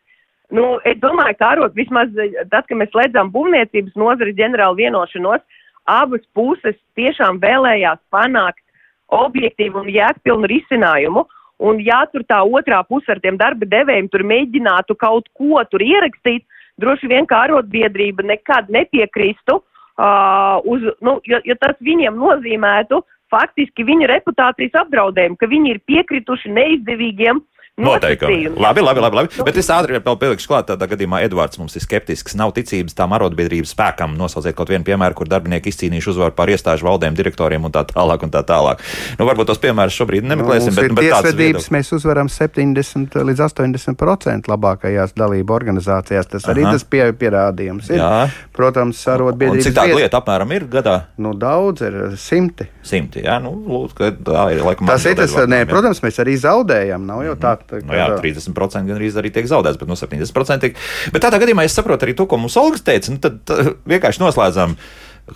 [0.54, 2.12] Nu, es domāju, ka arot vismaz
[2.48, 5.44] tad, kad mēs slēdzām būvniecības nozari ģenerālu vienošanos,
[5.88, 8.64] abas puses tiešām vēlējās panākt
[9.12, 11.26] objektīvu un jēgpilnu risinājumu.
[11.58, 15.82] Un ja tur tā otrā puse ar tiem darba devējiem tur mēģinātu kaut ko tur
[15.82, 16.44] ierakstīt,
[16.78, 23.84] droši vien kā arotbiedrība nekad nepiekristu, uh, uz, nu, jo, jo tas viņiem nozīmētu faktiski
[23.84, 28.48] viņa reputācijas apdraudējumu, ka viņi ir piekrituši neizdevīgiem uh, Noteikti.
[28.56, 29.16] Labi, labi, labi.
[29.16, 29.42] labi.
[29.46, 32.34] Bet es ātri vēl pielikšu klāt, tādā gadījumā Edvards mums ir skeptisks.
[32.38, 34.16] Nav ticības tām arotbiedrības spēkam.
[34.18, 38.24] Nosauciet kaut vienu piemēru, kur darbinieki izcīnījuši uzvaru pār iestāžu valdēm, direktoriem un tā tālāk.
[38.26, 38.82] Un tā tālāk.
[39.20, 40.74] Nu, varbūt tos piemērus šobrīd nemeklēsim.
[40.74, 46.30] Nu, bet, bet tiesvedības mēs uzvaram 70 līdz 80% labākajās dalību organizācijās.
[46.34, 46.74] Tas arī Aha.
[46.74, 48.02] tas pie, pierādījums ir.
[48.02, 48.26] Jā.
[48.58, 49.68] Protams, arotbiedrības.
[49.70, 50.96] Cik tāda lieta apmēram ir gadā?
[51.22, 52.66] Nu, daudz ir simti.
[52.82, 54.90] Simti, jā, nu, lūdzu, tā ir laikam.
[54.90, 57.06] Tas ir tas, nē, protams, mēs arī zaudējam.
[57.06, 60.78] Nav jau tā, Kad, nu, jā, 30% gan arī tiek zaudēts, bet no 70% tiek.
[61.12, 63.12] Bet tādā gadījumā es saprotu arī to, ko mums Olga teica.
[63.12, 63.52] Nu, tad
[63.88, 64.78] vienkārši noslēdzam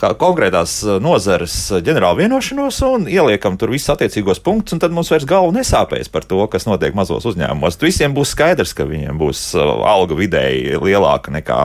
[0.00, 1.54] konkrētās nozares
[1.84, 6.24] ģenerāla vienošanos un ieliekam tur visus attiecīgos punktus, un tad mums vairs galva nesāpēs par
[6.28, 7.76] to, kas notiek mazos uzņēmumos.
[7.82, 11.60] Visiem būs skaidrs, ka viņiem būs alga vidēji lielāka nekā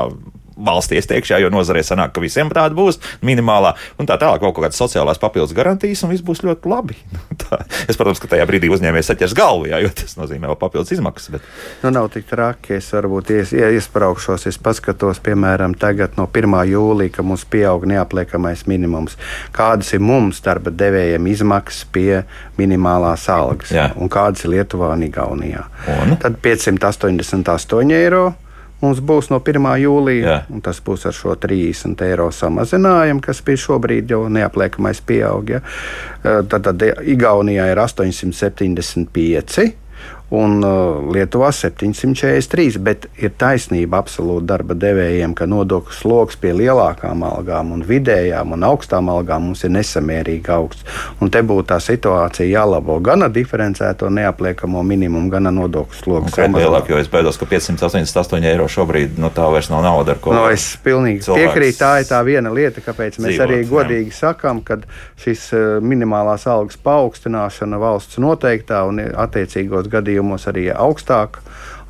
[0.57, 4.79] valstī iestiekšā, jo nozarē sanāk, ka visiem tāda būs minimālā, un tā tālāk, kaut kādas
[4.79, 6.97] sociālās papildus garantijas, un viss būs ļoti labi.
[7.43, 10.95] tā, es, protams, ka tajā brīdī uzņēmējs saķers galvu, jā, jo tas nozīmē vēl papildus
[10.97, 11.35] izmaksas.
[11.35, 11.49] Bet...
[11.83, 16.57] Nu, nav tik traki, es varbūt ies, iespraukšos, es paskatos, piemēram, tagad no 1.
[16.71, 19.17] jūlija, ka mums pieaug neapliekamais minimums.
[19.55, 22.23] Kādas ir mums darba devējiem izmaksas pie
[22.57, 23.91] minimālās algas, jā.
[23.97, 25.63] un kādas ir Lietuvā un Igaunijā?
[26.01, 26.17] Un?
[26.21, 28.25] Tad 588 eiro
[28.81, 29.67] mums būs no 1.
[29.83, 30.37] jūlija.
[30.63, 35.57] Tas būs ar šo 30 eiro samazinājumu, kas bija šobrīd jau neapliekamais pieaug.
[35.57, 35.63] Ja.
[36.23, 39.67] Tad, tad Igaunijā ir 875.
[40.29, 42.79] Un uh, Lietuvā 743.
[42.83, 48.65] Bet ir taisnība absolūti darba devējiem, ka nodokļu sloks pie lielākām algām un vidējām un
[48.67, 50.83] augstām algām mums ir nesamērīgi augsts.
[51.23, 56.33] Un te būtu tā situācija jālabo gan ar diferencēto neapliekamo minimumu, gan ar nodokļu slogu.
[56.35, 60.21] Kā lielāk, jo es baidos, ka 588 eiro šobrīd nu, tā vairs nav nauda, ar
[60.23, 60.35] ko.
[60.35, 61.79] No, es pilnīgi piekrītu.
[61.79, 64.19] Tā ir tā viena lieta, kāpēc mēs dzīvot, arī godīgi jā.
[64.25, 64.81] sakām, ka
[65.23, 71.41] šis uh, minimālās algas paaugstināšana valsts noteiktā un attiecīgos gadījumos gadījumos arī augstāka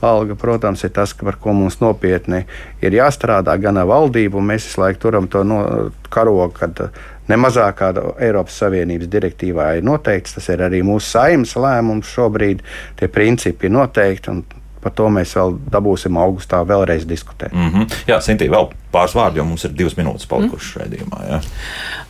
[0.01, 2.45] alga, protams, ir tas, par ko mums nopietni
[2.82, 4.41] ir jāstrādā gan ar valdību.
[4.41, 6.91] Mēs visu laiku turam to no, karogu, kad
[7.28, 10.38] nemazākā Eiropas Savienības direktīvā ir noteikts.
[10.38, 12.61] Tas ir arī mūsu saimnes lēmums šobrīd.
[12.99, 14.38] Tie principi ir noteikti.
[14.82, 17.53] Par to mēs vēl dabūsim augustā vēlreiz diskutēt.
[17.53, 17.95] Mm -hmm.
[18.07, 20.82] Jā, Sintīna, vēl pāris vārdi, jo mums ir divas minūtes palikušas mm.
[20.82, 21.23] raidījumā.
[21.30, 21.41] Jā.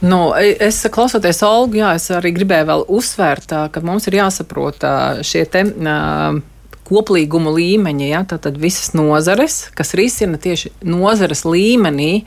[0.01, 4.83] Nu, es klausoties Olgu, jā, es arī gribēju vēl uzsvērt, ka mums ir jāsaprot
[5.21, 5.63] šie te.
[5.63, 6.41] Uh,
[6.87, 12.23] koplīgumu līmeņa, ja, tātad visas nozares, kas risina tieši nozares līmenī,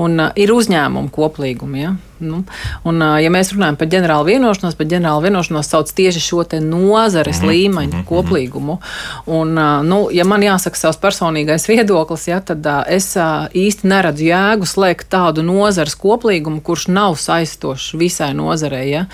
[0.00, 1.82] un uh, ir uzņēmumu koplīgumi.
[1.82, 1.96] Ja.
[2.18, 2.42] Nu,
[2.88, 7.44] un, ja mēs runājam par ģenerālu vienošanos, tad ģenerāla vienošanos sauc tieši šo nozares mm
[7.44, 7.50] -hmm.
[7.50, 8.08] līmeņa mm -hmm.
[8.08, 8.78] koplīgumu.
[9.26, 9.54] Un,
[9.88, 13.16] nu, ja man jāsaka savs personīgais viedoklis, ja, tad es
[13.54, 19.06] īsti neredzu jēgu slēgt tādu nozares koplīgumu, kurš nav saistošs visai nozarei, ja,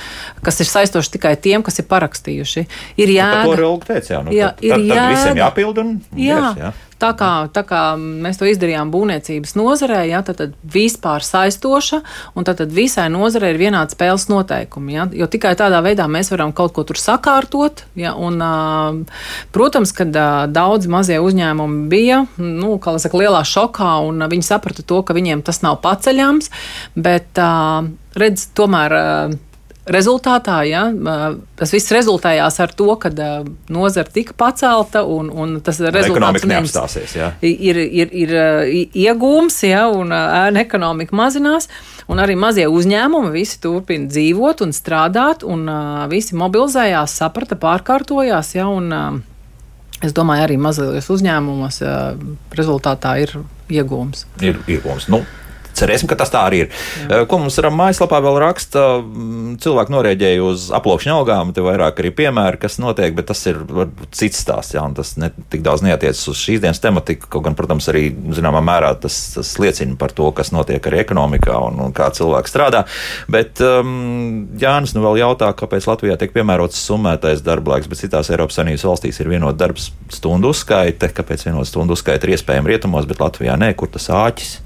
[0.42, 2.66] kas ir saistošs tikai tiem, kas ir parakstījuši.
[2.96, 3.56] Ir nu, jēga.
[3.56, 6.40] Nu, teica, jā, nu, jā, tad, ir tad, tad visiem jāpild un jā.
[6.40, 6.72] Yes, jā.
[7.04, 12.00] Tā kā, tā kā mēs to izdarījām būvniecības nozarē, ja, tad, tad vispār saistoša,
[12.32, 14.94] un tad, tad visai nozarei ir vienādi spēles noteikumi.
[14.96, 17.84] Ja, jo tikai tādā veidā mēs varam kaut ko tur sakārtot.
[18.00, 18.40] Ja, un,
[19.52, 20.08] protams, ka
[20.48, 25.60] daudzi mazie uzņēmumi bija nu, saka, lielā šokā, un viņi saprata to, ka viņiem tas
[25.66, 26.48] nav paceļams.
[26.96, 27.36] Bet,
[28.16, 28.96] redz, tomēr
[29.84, 30.86] Rezultātā ja,
[31.60, 33.10] tas viss rezultējās ar to, ka
[33.68, 37.16] nozara tika pacelta un, un tas rezultāts neapstāsies.
[37.18, 37.28] Ja.
[37.44, 38.32] Ir, ir, ir
[38.96, 41.68] iegūms, ja, un ēna ekonomika mazinās.
[42.08, 45.68] Un arī mazie uzņēmumi visi turpina dzīvot un strādāt, un
[46.08, 48.54] visi mobilizējās, saprata, pārkārtojās.
[48.56, 49.20] Ja, un,
[50.00, 51.82] es domāju, arī mazajos uzņēmumos
[52.56, 53.36] rezultātā ir
[53.68, 54.24] iegūms.
[54.40, 55.12] Ir iegūms.
[55.12, 55.26] Nu,
[55.74, 56.70] Cerēsim, ka tas tā arī ir.
[57.10, 57.22] Jā.
[57.30, 58.84] Ko mums ar mājaslapā vēl raksta?
[59.64, 63.58] Cilvēki norēģēja uz aploksņa algām, te vairāk arī piemēri, kas notiek, bet tas ir
[64.14, 67.56] cits stāsts, jā, un tas ne tik daudz neatiecas uz šīs dienas tematiku, kaut gan,
[67.58, 68.06] protams, arī
[68.36, 72.52] zināmā mērā tas, tas liecina par to, kas notiek arī ekonomikā un, un kā cilvēki
[72.52, 72.84] strādā.
[73.30, 78.30] Bet um, Jānis nu vēl jautā, kāpēc Latvijā tiek piemērots summētais darba laiks, bet citās
[78.32, 81.10] Eiropas Savienības valstīs ir vienota darbs stundu uzskaite.
[81.14, 84.63] Kāpēc vienota stundu uzskaite ir iespējama rietumos, bet Latvijā nē, kur tas āķis?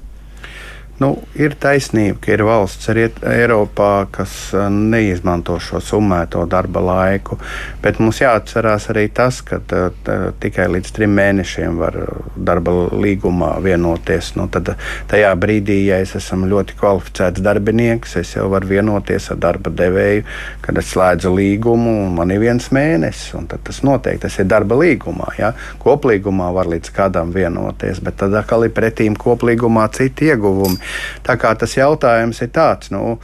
[0.99, 7.37] Nu, ir taisnība, ka ir valsts arī Eiropā, kas eh, neizmanto šo summēto darba laiku,
[7.79, 11.95] bet mums jāatcerās arī tas, ka tā, eh, tā, tikai līdz trim mēnešiem var
[12.35, 14.33] darba līgumā vienoties.
[14.35, 14.73] Nu, tad
[15.07, 20.27] tajā brīdī, ja es esmu ļoti kvalificēts darbinieks, es jau varu vienoties ar darba devēju,
[20.67, 24.75] kad es slēdzu līgumu un man ir viens mēnesis, un tas noteikti tas ir darba
[24.75, 25.31] līgumā.
[25.39, 25.53] Ja?
[25.79, 30.88] Koplīgumā var līdz kādam vienoties, bet tad atkal ir pretīm koplīgumā citi ieguvumi.
[31.25, 33.17] Tā kā tas jautājums ir tāds, nu,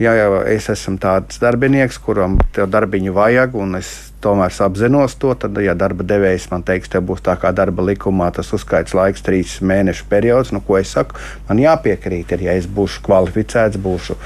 [0.00, 3.90] ja jau es esmu tāds darbinieks, kuram darbiņu vajag, un es
[4.24, 8.30] tomēr apzinos to, tad, ja darba devējs man teiks, te būs tā kā darba likumā,
[8.36, 11.16] tas uzskaits laiks, trīs mēnešu periods, nu, ko es saku,
[11.48, 14.16] man jāpiekrīt, ir, ja es būšu kvalificēts, būšu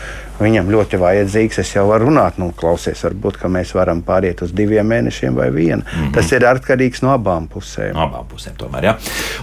[0.41, 4.89] viņam ļoti vajadzīgs, es jau varu runāt, nu, klausies, varbūt, mēs varam pāriet uz diviem
[4.91, 5.82] mēnešiem vai vienu.
[5.82, 6.12] Mm -hmm.
[6.14, 7.95] Tas ir atkarīgs no abām pusēm.
[7.95, 8.95] Abām pusēm tomēr, jā.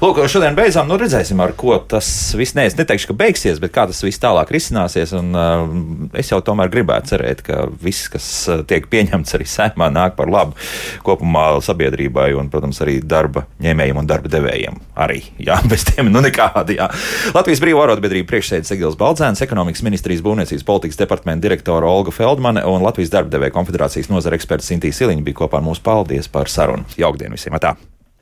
[0.01, 3.71] Lūk, šodien beidzām, nu redzēsim, ar ko tas viss, ne, es neteikšu, ka beigsies, bet
[3.71, 5.69] kā tas viss tālāk risināsies, un uh,
[6.13, 10.41] es jau tomēr gribētu cerēt, ka viss, kas tiek pieņemts arī sēmā, nāk par labu
[10.41, 10.57] labu
[11.05, 14.79] kopumā sabiedrībai un, protams, arī darba ņēmējiem un darba devējiem.
[15.01, 16.77] Arī, jā, bez tiem nu nekādi.
[16.79, 16.89] Jā.
[17.35, 22.81] Latvijas Brīvā arotbiedrība priekšsēdētājs Egils Baldzēns, ekonomikas ministrijas būvniecības politikas departamenta direktora Olga Feldmane un
[22.83, 25.79] Latvijas darba devēja konfederācijas nozara eksperts Sintīs Siliņa bija kopā ar mums.
[25.79, 26.85] Paldies par sarunu.
[26.97, 27.53] Jaukdien visiem!
[27.55, 27.75] Atā.